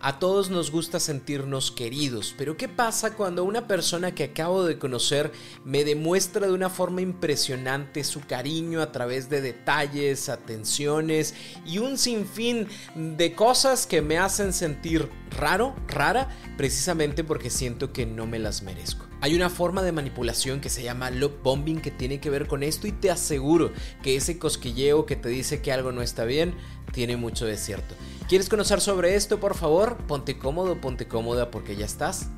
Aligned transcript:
A 0.00 0.20
todos 0.20 0.48
nos 0.48 0.70
gusta 0.70 1.00
sentirnos 1.00 1.72
queridos, 1.72 2.32
pero 2.38 2.56
¿qué 2.56 2.68
pasa 2.68 3.16
cuando 3.16 3.42
una 3.42 3.66
persona 3.66 4.14
que 4.14 4.22
acabo 4.22 4.64
de 4.64 4.78
conocer 4.78 5.32
me 5.64 5.82
demuestra 5.82 6.46
de 6.46 6.52
una 6.52 6.70
forma 6.70 7.00
impresionante 7.00 8.04
su 8.04 8.20
cariño 8.20 8.80
a 8.80 8.92
través 8.92 9.28
de 9.28 9.40
detalles, 9.40 10.28
atenciones 10.28 11.34
y 11.66 11.78
un 11.78 11.98
sinfín 11.98 12.68
de 12.94 13.34
cosas 13.34 13.88
que 13.88 14.00
me 14.00 14.18
hacen 14.18 14.52
sentir 14.52 15.08
raro, 15.36 15.74
rara, 15.88 16.28
precisamente 16.56 17.24
porque 17.24 17.50
siento 17.50 17.92
que 17.92 18.06
no 18.06 18.24
me 18.24 18.38
las 18.38 18.62
merezco? 18.62 19.04
Hay 19.20 19.34
una 19.34 19.50
forma 19.50 19.82
de 19.82 19.90
manipulación 19.90 20.60
que 20.60 20.70
se 20.70 20.84
llama 20.84 21.10
love 21.10 21.42
bombing 21.42 21.80
que 21.80 21.90
tiene 21.90 22.20
que 22.20 22.30
ver 22.30 22.46
con 22.46 22.62
esto 22.62 22.86
y 22.86 22.92
te 22.92 23.10
aseguro 23.10 23.72
que 24.00 24.14
ese 24.14 24.38
cosquilleo 24.38 25.06
que 25.06 25.16
te 25.16 25.28
dice 25.28 25.60
que 25.60 25.72
algo 25.72 25.90
no 25.90 26.02
está 26.02 26.24
bien 26.24 26.54
tiene 26.92 27.16
mucho 27.16 27.46
de 27.46 27.56
cierto. 27.56 27.96
¿Quieres 28.28 28.50
conocer 28.50 28.82
sobre 28.82 29.14
esto? 29.14 29.40
Por 29.40 29.54
favor, 29.54 29.96
ponte 30.06 30.36
cómodo, 30.36 30.78
ponte 30.82 31.08
cómoda 31.08 31.50
porque 31.50 31.76
ya 31.76 31.86
estás 31.86 32.28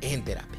en 0.00 0.24
terapia. 0.24 0.58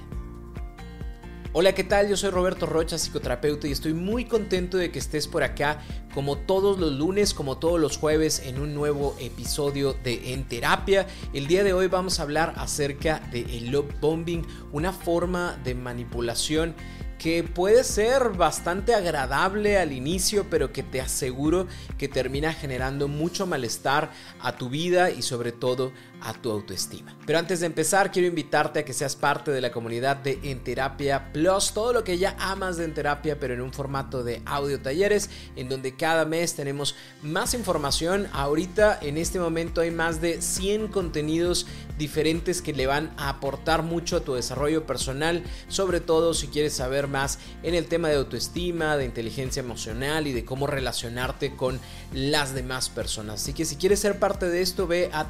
Hola, 1.54 1.74
¿qué 1.74 1.84
tal? 1.84 2.08
Yo 2.08 2.16
soy 2.16 2.30
Roberto 2.30 2.68
Rocha, 2.68 3.00
psicoterapeuta, 3.00 3.68
y 3.68 3.72
estoy 3.72 3.96
muy 3.96 4.26
contento 4.26 4.78
de 4.78 4.92
que 4.92 5.00
estés 5.00 5.28
por 5.28 5.42
acá 5.42 5.80
como 6.14 6.38
todos 6.38 6.78
los 6.78 6.92
lunes, 6.92 7.34
como 7.34 7.58
todos 7.58 7.80
los 7.80 7.98
jueves, 7.98 8.44
en 8.46 8.60
un 8.60 8.76
nuevo 8.76 9.16
episodio 9.20 9.94
de 10.04 10.34
En 10.34 10.48
Terapia. 10.48 11.08
El 11.34 11.48
día 11.48 11.64
de 11.64 11.74
hoy 11.74 11.88
vamos 11.88 12.20
a 12.20 12.24
hablar 12.24 12.54
acerca 12.58 13.22
de 13.32 13.42
el 13.58 13.72
love 13.72 13.92
bombing, 14.00 14.46
una 14.72 14.94
forma 14.94 15.60
de 15.64 15.74
manipulación 15.74 16.76
que 17.18 17.44
puede 17.44 17.84
ser 17.84 18.30
bastante 18.30 18.94
agradable 18.94 19.78
al 19.78 19.92
inicio, 19.92 20.46
pero 20.50 20.72
que 20.72 20.84
te 20.84 21.02
aseguro 21.02 21.68
que 21.98 22.08
termina 22.08 22.54
generando 22.54 23.08
mucho 23.08 23.46
malestar 23.46 24.12
a 24.40 24.58
tu 24.58 24.70
vida 24.70 25.12
y 25.12 25.22
sobre 25.22 25.52
todo 25.52 25.92
a 26.22 26.34
tu 26.34 26.52
autoestima. 26.52 27.16
Pero 27.26 27.40
antes 27.40 27.60
de 27.60 27.66
empezar, 27.66 28.12
quiero 28.12 28.28
invitarte 28.28 28.80
a 28.80 28.86
que 28.86 28.94
seas 28.94 29.16
parte 29.16 29.52
de 29.52 29.62
la 29.62 29.72
comunidad 29.72 30.18
de 30.18 30.40
En 30.44 30.64
Terapia 30.64 31.32
Plus, 31.32 31.74
todo 31.74 31.94
lo 31.94 32.04
que 32.04 32.18
ya 32.18 32.36
amas 32.40 32.78
de 32.78 32.86
En 32.86 32.94
Terapia, 32.94 33.40
pero 33.40 33.54
en 33.54 33.62
un 33.62 33.74
formato 33.74 34.24
de 34.24 34.42
audio 34.46 34.80
talleres, 34.80 35.30
en 35.56 35.70
donde 35.70 35.96
cada 35.96 36.26
mes 36.26 36.56
tenemos 36.56 36.96
más 37.22 37.54
información. 37.54 38.28
Ahorita, 38.34 39.00
en 39.02 39.18
este 39.18 39.40
momento, 39.40 39.82
hay 39.82 39.92
más 39.92 40.22
de 40.22 40.42
100 40.42 40.90
contenidos 40.90 41.68
diferentes 41.98 42.62
que 42.62 42.74
le 42.74 42.88
van 42.88 43.14
a 43.18 43.30
aportar 43.30 43.84
mucho 43.84 44.18
a 44.18 44.22
tu 44.22 44.34
desarrollo 44.34 44.86
personal, 44.86 45.44
sobre 45.68 46.02
todo 46.02 46.34
si 46.34 46.48
quieres 46.48 46.74
saber 46.74 47.08
más 47.08 47.40
en 47.64 47.74
el 47.74 47.86
tema 47.86 48.10
de 48.10 48.16
autoestima, 48.16 48.98
de 48.98 49.06
inteligencia 49.06 49.62
emocional 49.62 50.28
y 50.28 50.34
de 50.34 50.46
cómo 50.46 50.68
relacionarte 50.68 51.56
con 51.56 51.80
las 52.14 52.54
demás 52.54 52.90
personas. 52.90 53.42
Así 53.42 53.54
que 53.54 53.66
si 53.66 53.76
quieres 53.78 54.00
ser 54.00 54.20
parte 54.20 54.50
de 54.50 54.62
esto, 54.62 54.88
ve 54.88 55.10
a 55.14 55.30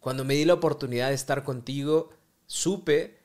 cuando 0.00 0.24
me 0.24 0.34
di 0.34 0.44
la 0.44 0.54
oportunidad 0.54 1.08
de 1.08 1.14
estar 1.14 1.44
contigo, 1.44 2.10
supe 2.46 3.18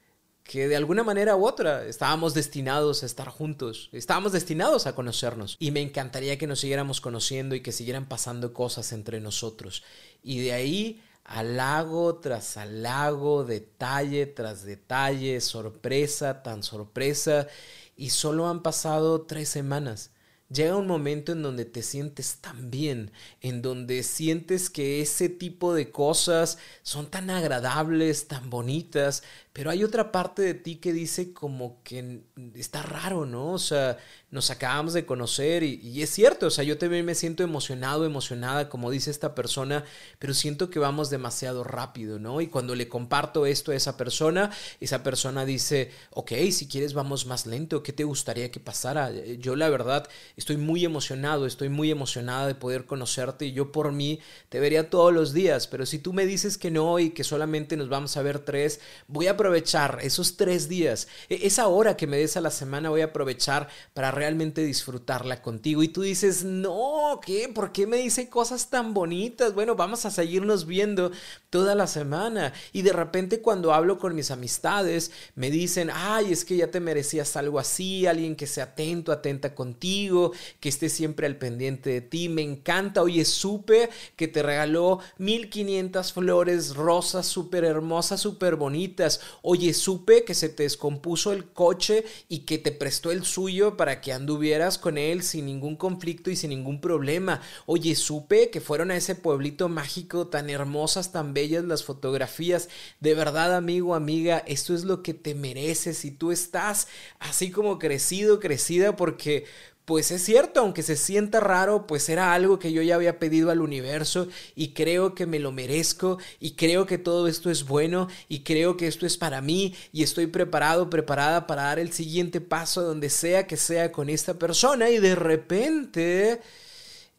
que 0.51 0.67
de 0.67 0.75
alguna 0.75 1.01
manera 1.01 1.38
u 1.38 1.45
otra 1.45 1.85
estábamos 1.85 2.34
destinados 2.34 3.03
a 3.03 3.06
estar 3.06 3.29
juntos, 3.29 3.88
estábamos 3.94 4.34
destinados 4.34 4.85
a 4.85 4.94
conocernos 4.94 5.56
y 5.59 5.72
me 5.72 5.79
encantaría 5.79 6.38
que 6.38 6.45
nos 6.45 6.59
siguiéramos 6.59 7.00
conociendo 7.00 7.56
y 7.56 7.62
que 7.62 7.72
siguieran 7.72 8.06
pasando 8.06 8.53
cosas 8.53 8.91
entre 8.91 9.22
nosotros. 9.22 9.81
Y 10.22 10.41
de 10.41 10.51
ahí 10.51 11.01
halago 11.23 12.16
tras 12.16 12.57
halago, 12.57 13.45
detalle 13.45 14.25
tras 14.25 14.66
detalle, 14.66 15.40
sorpresa 15.40 16.44
tan 16.44 16.63
sorpresa, 16.63 17.47
y 17.95 18.09
solo 18.09 18.50
han 18.50 18.61
pasado 18.61 19.22
tres 19.22 19.47
semanas. 19.47 20.11
Llega 20.51 20.75
un 20.75 20.88
momento 20.88 21.31
en 21.31 21.44
donde 21.44 21.63
te 21.63 21.81
sientes 21.81 22.40
tan 22.41 22.72
bien, 22.72 23.11
en 23.40 23.61
donde 23.61 24.03
sientes 24.03 24.69
que 24.69 25.01
ese 25.01 25.29
tipo 25.29 25.73
de 25.73 25.91
cosas 25.91 26.57
son 26.84 27.09
tan 27.09 27.29
agradables, 27.29 28.28
tan 28.28 28.50
bonitas, 28.50 29.23
pero 29.53 29.69
hay 29.69 29.84
otra 29.84 30.12
parte 30.12 30.41
de 30.41 30.53
ti 30.53 30.78
que 30.78 30.94
dice 30.94 31.34
como 31.34 31.81
que 31.84 32.22
está 32.56 32.84
raro, 32.84 33.25
¿no? 33.25 33.51
O 33.51 33.59
sea, 33.59 33.97
nos 34.29 34.50
acabamos 34.50 34.94
de 34.94 35.06
conocer 35.06 35.62
y, 35.63 36.01
es 36.01 36.09
cierto, 36.09 36.47
o 36.47 36.50
sea, 36.50 36.63
yo 36.63 36.78
también 36.78 37.06
me 37.06 37.16
siento 37.16 37.44
emocionado, 37.44 38.06
emocionada, 38.06 38.69
como 38.69 38.90
dice 38.90 39.11
esta 39.11 39.35
persona, 39.35 39.84
pero 40.19 40.34
siento 40.34 40.69
que 40.69 40.79
vamos 40.79 41.09
demasiado 41.09 41.66
rápido, 41.66 42.17
¿no? 42.17 42.40
Y 42.40 42.47
cuando 42.47 42.75
le 42.75 42.88
comparto 42.88 43.45
esto 43.45 43.73
a 43.73 43.75
esa 43.75 43.97
persona, 43.97 44.51
esa 44.79 45.03
persona 45.03 45.44
dice, 45.44 45.91
ok, 46.11 46.31
si 46.51 46.69
quieres 46.69 46.94
vamos 46.94 47.25
más 47.25 47.45
lento, 47.45 47.84
¿qué 47.84 47.91
te 47.91 48.06
gustaría 48.06 48.51
que 48.51 48.61
pasara? 48.61 49.11
Yo 49.38 49.57
la 49.57 49.69
verdad 49.69 50.07
estoy 50.38 50.56
muy 50.56 50.85
emocionado, 50.85 51.45
estoy 51.45 51.67
muy 51.67 51.91
emocionada 51.91 52.47
de 52.47 52.56
poder 52.56 52.85
conocerte 52.85 53.47
y 53.47 53.51
yo 53.51 53.73
por 53.73 53.91
mí 53.91 54.22
te 54.47 54.61
vería 54.61 54.90
todos 54.90 55.13
los 55.13 55.34
días, 55.34 55.67
pero 55.67 55.85
si 55.85 56.00
tú 56.00 56.13
me 56.13 56.25
dices 56.25 56.57
que 56.57 56.72
no 56.72 57.00
y 57.00 57.09
que 57.09 57.25
solamente 57.25 57.75
nos 57.75 57.90
vamos 57.90 58.16
a 58.16 58.22
ver 58.22 58.40
tres, 58.40 58.79
voy 59.09 59.28
a 59.28 59.35
aprovechar 59.41 59.97
esos 60.03 60.38
tres 60.38 60.69
días, 60.69 61.07
e, 61.28 61.47
esa 61.47 61.68
hora 61.68 61.97
que 61.97 62.06
me 62.06 62.18
des 62.18 62.38
a 62.38 62.41
la 62.41 62.52
semana 62.52 62.91
voy 62.91 63.02
a 63.02 63.06
aprovechar 63.06 63.69
para 63.94 64.12
realmente 64.12 64.63
disfrutarla 64.63 65.41
contigo. 65.41 65.81
Y 65.81 65.88
tú 65.88 66.03
dices, 66.03 66.44
no, 66.44 67.19
¿qué? 67.25 67.50
¿Por 67.50 67.72
qué 67.72 67.88
me 67.88 67.97
dice 67.97 68.29
cosas 68.29 68.69
tan 68.69 68.94
bonitas? 68.94 69.56
Bueno, 69.56 69.75
vamos 69.75 70.06
a 70.06 70.12
seguirnos 70.12 70.68
viendo 70.68 71.12
toda 71.50 71.74
la 71.74 71.88
semana. 71.88 72.53
Y 72.72 72.84
de 72.84 72.94
repente 72.94 73.41
cuando 73.41 73.74
hablo 73.74 73.97
con 73.97 74.13
mis 74.13 74.29
amistades, 74.29 75.12
me 75.34 75.50
dicen, 75.50 75.90
ay, 75.91 76.31
es 76.31 76.46
que 76.46 76.58
ya 76.58 76.69
te 76.69 76.79
merecías 76.79 77.35
algo 77.35 77.58
así, 77.58 78.06
alguien 78.06 78.35
que 78.35 78.46
sea 78.46 78.66
atento, 78.66 79.12
atenta 79.12 79.56
contigo, 79.56 80.34
que 80.59 80.69
esté 80.69 80.88
siempre 80.88 81.26
al 81.26 81.38
pendiente 81.38 81.90
de 81.90 82.02
ti. 82.02 82.29
Me 82.29 82.43
encanta, 82.43 83.02
oye, 83.02 83.26
supe 83.26 83.90
que 84.16 84.28
te 84.28 84.43
regaló 84.43 84.99
1500 85.17 86.14
flores 86.14 86.76
rosas 86.76 87.26
súper 87.26 87.64
hermosas, 87.66 88.22
súper 88.22 88.55
bonitas. 88.55 89.20
Oye, 89.41 89.73
supe 89.73 90.23
que 90.23 90.33
se 90.33 90.49
te 90.49 90.63
descompuso 90.63 91.33
el 91.33 91.45
coche 91.45 92.05
y 92.29 92.39
que 92.39 92.57
te 92.57 92.72
prestó 92.72 93.11
el 93.11 93.23
suyo 93.23 93.78
para 93.78 94.01
que 94.01 94.13
anduvieras 94.13 94.78
con 94.78 94.97
él 94.97 95.23
sin 95.23 95.45
ningún 95.45 95.75
conflicto 95.75 96.29
y 96.29 96.35
sin 96.35 96.49
ningún 96.49 96.81
problema. 96.81 97.41
Oye, 97.66 97.95
supe 97.95 98.49
que 98.49 98.61
fueron 98.61 98.91
a 98.91 98.97
ese 98.97 99.16
pueblito 99.16 99.69
mágico 99.69 100.28
tan 100.28 100.49
hermosas, 100.49 101.11
tan 101.11 101.33
bellas 101.33 101.63
las 101.63 101.83
fotografías. 101.83 102.69
De 102.99 103.13
verdad, 103.13 103.55
amigo, 103.55 103.95
amiga, 103.95 104.43
esto 104.47 104.73
es 104.73 104.83
lo 104.83 105.03
que 105.03 105.13
te 105.13 105.35
mereces 105.35 106.05
y 106.05 106.11
tú 106.11 106.31
estás 106.31 106.87
así 107.19 107.51
como 107.51 107.79
crecido, 107.79 108.39
crecida 108.39 108.95
porque 108.95 109.45
pues 109.91 110.09
es 110.11 110.23
cierto, 110.23 110.61
aunque 110.61 110.84
se 110.84 110.96
sienta 110.96 111.41
raro, 111.41 111.85
pues 111.85 112.08
era 112.08 112.34
algo 112.34 112.59
que 112.59 112.72
yo 112.72 112.82
ya 112.82 112.96
había 112.96 113.20
pedido 113.20 113.52
al 113.52 113.59
universo 113.59 114.29
y 114.55 114.70
creo 114.70 115.16
que 115.16 115.26
me 115.26 115.38
lo 115.38 115.52
merezco 115.52 116.17
y 116.40 116.52
creo 116.52 116.85
que 116.85 116.97
todo 116.97 117.28
esto 117.28 117.52
es 117.52 117.66
bueno 117.66 118.08
y 118.29 118.43
creo 118.43 118.78
que 118.78 118.88
esto 118.88 119.05
es 119.05 119.17
para 119.17 119.41
mí 119.41 119.76
y 119.91 120.03
estoy 120.03 120.28
preparado, 120.28 120.90
preparada 120.90 121.46
para 121.46 121.64
dar 121.64 121.78
el 121.78 121.91
siguiente 121.91 122.40
paso 122.40 122.84
donde 122.84 123.09
sea 123.09 123.47
que 123.47 123.58
sea 123.58 123.91
con 123.91 124.08
esta 124.08 124.40
persona 124.40 124.90
y 124.90 124.99
de 124.99 125.14
repente 125.14 126.40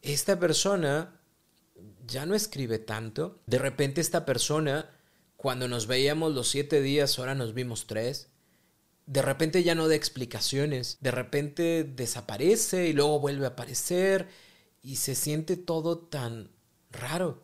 esta 0.01 0.39
persona 0.39 1.21
ya 2.07 2.25
no 2.25 2.33
escribe 2.33 2.79
tanto, 2.79 3.37
de 3.45 3.59
repente 3.59 4.01
esta 4.01 4.25
persona 4.25 4.89
cuando 5.37 5.67
nos 5.67 5.85
veíamos 5.85 6.33
los 6.33 6.49
siete 6.49 6.81
días, 6.81 7.19
ahora 7.19 7.35
nos 7.35 7.53
vimos 7.53 7.85
tres 7.85 8.32
de 9.05 9.21
repente 9.21 9.63
ya 9.63 9.75
no 9.75 9.87
da 9.87 9.95
explicaciones, 9.95 10.97
de 11.01 11.11
repente 11.11 11.83
desaparece 11.83 12.87
y 12.87 12.93
luego 12.93 13.19
vuelve 13.19 13.45
a 13.45 13.49
aparecer 13.49 14.29
y 14.81 14.97
se 14.97 15.15
siente 15.15 15.57
todo 15.57 15.97
tan 15.97 16.51
raro, 16.91 17.43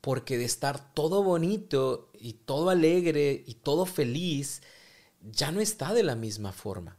porque 0.00 0.38
de 0.38 0.44
estar 0.44 0.94
todo 0.94 1.22
bonito 1.22 2.10
y 2.18 2.34
todo 2.34 2.70
alegre 2.70 3.44
y 3.46 3.54
todo 3.54 3.86
feliz, 3.86 4.62
ya 5.22 5.52
no 5.52 5.60
está 5.60 5.94
de 5.94 6.02
la 6.02 6.16
misma 6.16 6.52
forma. 6.52 6.98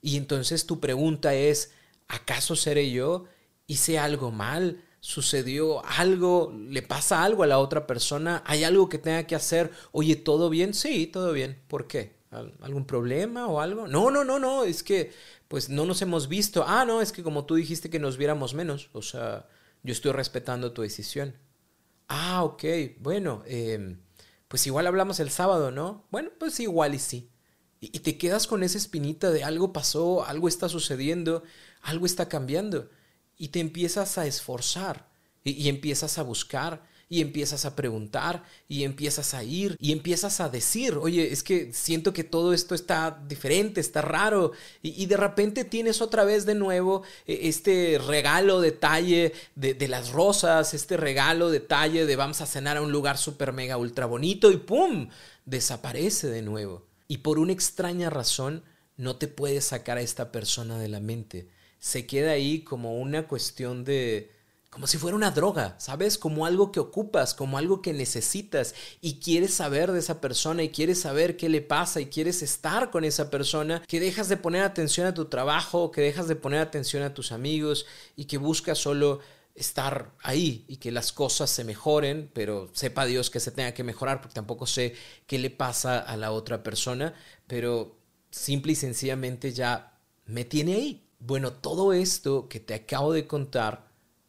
Y 0.00 0.16
entonces 0.16 0.66
tu 0.66 0.80
pregunta 0.80 1.34
es, 1.34 1.72
¿acaso 2.08 2.56
seré 2.56 2.90
yo? 2.90 3.24
¿Hice 3.66 3.98
algo 3.98 4.30
mal? 4.30 4.84
¿Sucedió 5.00 5.84
algo? 5.84 6.52
¿Le 6.56 6.82
pasa 6.82 7.24
algo 7.24 7.42
a 7.42 7.46
la 7.46 7.58
otra 7.58 7.86
persona? 7.86 8.42
¿Hay 8.46 8.64
algo 8.64 8.88
que 8.88 8.98
tenga 8.98 9.26
que 9.26 9.34
hacer? 9.34 9.72
Oye, 9.92 10.16
¿todo 10.16 10.50
bien? 10.50 10.74
Sí, 10.74 11.06
todo 11.06 11.32
bien. 11.32 11.62
¿Por 11.68 11.86
qué? 11.86 12.17
¿Algún 12.30 12.84
problema 12.84 13.46
o 13.46 13.60
algo? 13.60 13.88
No, 13.88 14.10
no, 14.10 14.22
no, 14.22 14.38
no, 14.38 14.64
es 14.64 14.82
que 14.82 15.12
pues 15.48 15.70
no 15.70 15.86
nos 15.86 16.02
hemos 16.02 16.28
visto. 16.28 16.64
Ah, 16.66 16.84
no, 16.84 17.00
es 17.00 17.10
que 17.10 17.22
como 17.22 17.46
tú 17.46 17.54
dijiste 17.54 17.88
que 17.88 17.98
nos 17.98 18.18
viéramos 18.18 18.52
menos, 18.52 18.90
o 18.92 19.00
sea, 19.00 19.48
yo 19.82 19.92
estoy 19.92 20.12
respetando 20.12 20.72
tu 20.72 20.82
decisión. 20.82 21.34
Ah, 22.08 22.44
ok, 22.44 22.64
bueno, 23.00 23.42
em, 23.46 24.00
pues 24.48 24.66
igual 24.66 24.86
hablamos 24.86 25.20
el 25.20 25.30
sábado, 25.30 25.70
¿no? 25.70 26.06
Bueno, 26.10 26.30
pues 26.38 26.60
igual 26.60 26.94
y 26.94 26.98
sí. 26.98 27.30
Y, 27.80 28.00
te 28.00 28.18
quedas 28.18 28.46
con 28.46 28.62
esa 28.62 28.76
espinita 28.76 29.30
de 29.30 29.44
algo 29.44 29.72
pasó, 29.72 30.24
algo 30.26 30.48
está 30.48 30.68
sucediendo, 30.68 31.44
algo 31.80 32.06
está 32.06 32.28
cambiando. 32.28 32.90
Y 33.36 33.48
te 33.48 33.60
empiezas 33.60 34.18
a 34.18 34.26
esforzar 34.26 35.08
y 35.44 35.68
empiezas 35.68 36.18
a 36.18 36.22
buscar 36.22 36.82
y 37.08 37.20
empiezas 37.20 37.64
a 37.64 37.74
preguntar 37.74 38.44
y 38.68 38.84
empiezas 38.84 39.34
a 39.34 39.42
ir 39.42 39.76
y 39.80 39.92
empiezas 39.92 40.40
a 40.40 40.48
decir, 40.48 40.94
oye, 40.94 41.32
es 41.32 41.42
que 41.42 41.72
siento 41.72 42.12
que 42.12 42.24
todo 42.24 42.52
esto 42.52 42.74
está 42.74 43.22
diferente, 43.26 43.80
está 43.80 44.02
raro 44.02 44.52
y, 44.82 45.06
de 45.06 45.16
repente 45.16 45.64
tienes 45.64 46.02
otra 46.02 46.24
vez 46.24 46.44
de 46.44 46.54
nuevo 46.54 47.02
eh, 47.26 47.40
este 47.44 47.98
regalo 48.06 48.60
detalle 48.60 49.32
de, 49.54 49.74
de 49.74 49.88
las 49.88 50.10
rosas, 50.10 50.74
este 50.74 50.96
regalo 50.96 51.50
detalle 51.50 52.04
de 52.04 52.16
vamos 52.16 52.40
a 52.40 52.46
cenar 52.46 52.76
a 52.76 52.82
un 52.82 52.92
lugar 52.92 53.16
súper 53.16 53.52
mega 53.52 53.78
ultra 53.78 54.06
bonito 54.06 54.50
y 54.50 54.58
¡pum! 54.58 55.08
desaparece 55.46 56.28
de 56.28 56.42
nuevo. 56.42 56.86
Y 57.06 57.18
por 57.18 57.38
una 57.38 57.52
extraña 57.52 58.10
razón 58.10 58.62
no 58.98 59.16
te 59.16 59.28
puedes 59.28 59.64
sacar 59.64 59.96
a 59.96 60.02
esta 60.02 60.30
persona 60.30 60.78
de 60.78 60.88
la 60.88 61.00
mente. 61.00 61.48
Se 61.78 62.06
queda 62.06 62.32
ahí 62.32 62.60
como 62.60 62.98
una 63.00 63.26
cuestión 63.26 63.84
de, 63.84 64.30
como 64.70 64.86
si 64.86 64.98
fuera 64.98 65.16
una 65.16 65.30
droga, 65.30 65.74
¿sabes? 65.78 66.18
Como 66.18 66.44
algo 66.44 66.70
que 66.72 66.80
ocupas, 66.80 67.34
como 67.34 67.56
algo 67.56 67.80
que 67.80 67.92
necesitas 67.92 68.74
y 69.00 69.18
quieres 69.18 69.54
saber 69.54 69.92
de 69.92 69.98
esa 69.98 70.20
persona 70.20 70.62
y 70.62 70.68
quieres 70.68 71.00
saber 71.00 71.36
qué 71.36 71.48
le 71.48 71.62
pasa 71.62 72.00
y 72.00 72.06
quieres 72.06 72.42
estar 72.42 72.90
con 72.90 73.04
esa 73.04 73.30
persona, 73.30 73.82
que 73.88 73.98
dejas 73.98 74.28
de 74.28 74.36
poner 74.36 74.62
atención 74.62 75.06
a 75.06 75.14
tu 75.14 75.24
trabajo, 75.24 75.90
que 75.90 76.02
dejas 76.02 76.28
de 76.28 76.36
poner 76.36 76.60
atención 76.60 77.02
a 77.02 77.14
tus 77.14 77.32
amigos 77.32 77.86
y 78.14 78.26
que 78.26 78.36
buscas 78.36 78.78
solo 78.78 79.20
estar 79.54 80.12
ahí 80.22 80.64
y 80.68 80.76
que 80.76 80.92
las 80.92 81.12
cosas 81.12 81.50
se 81.50 81.64
mejoren, 81.64 82.30
pero 82.32 82.70
sepa 82.74 83.06
Dios 83.06 83.30
que 83.30 83.40
se 83.40 83.50
tenga 83.50 83.72
que 83.72 83.84
mejorar 83.84 84.20
porque 84.20 84.34
tampoco 84.34 84.66
sé 84.66 84.94
qué 85.26 85.38
le 85.38 85.50
pasa 85.50 85.98
a 85.98 86.16
la 86.16 86.30
otra 86.30 86.62
persona, 86.62 87.14
pero 87.46 87.98
simple 88.30 88.72
y 88.72 88.76
sencillamente 88.76 89.52
ya 89.52 89.98
me 90.26 90.44
tiene 90.44 90.74
ahí. 90.74 91.08
Bueno, 91.18 91.52
todo 91.52 91.92
esto 91.92 92.48
que 92.48 92.60
te 92.60 92.74
acabo 92.74 93.12
de 93.12 93.26
contar 93.26 93.87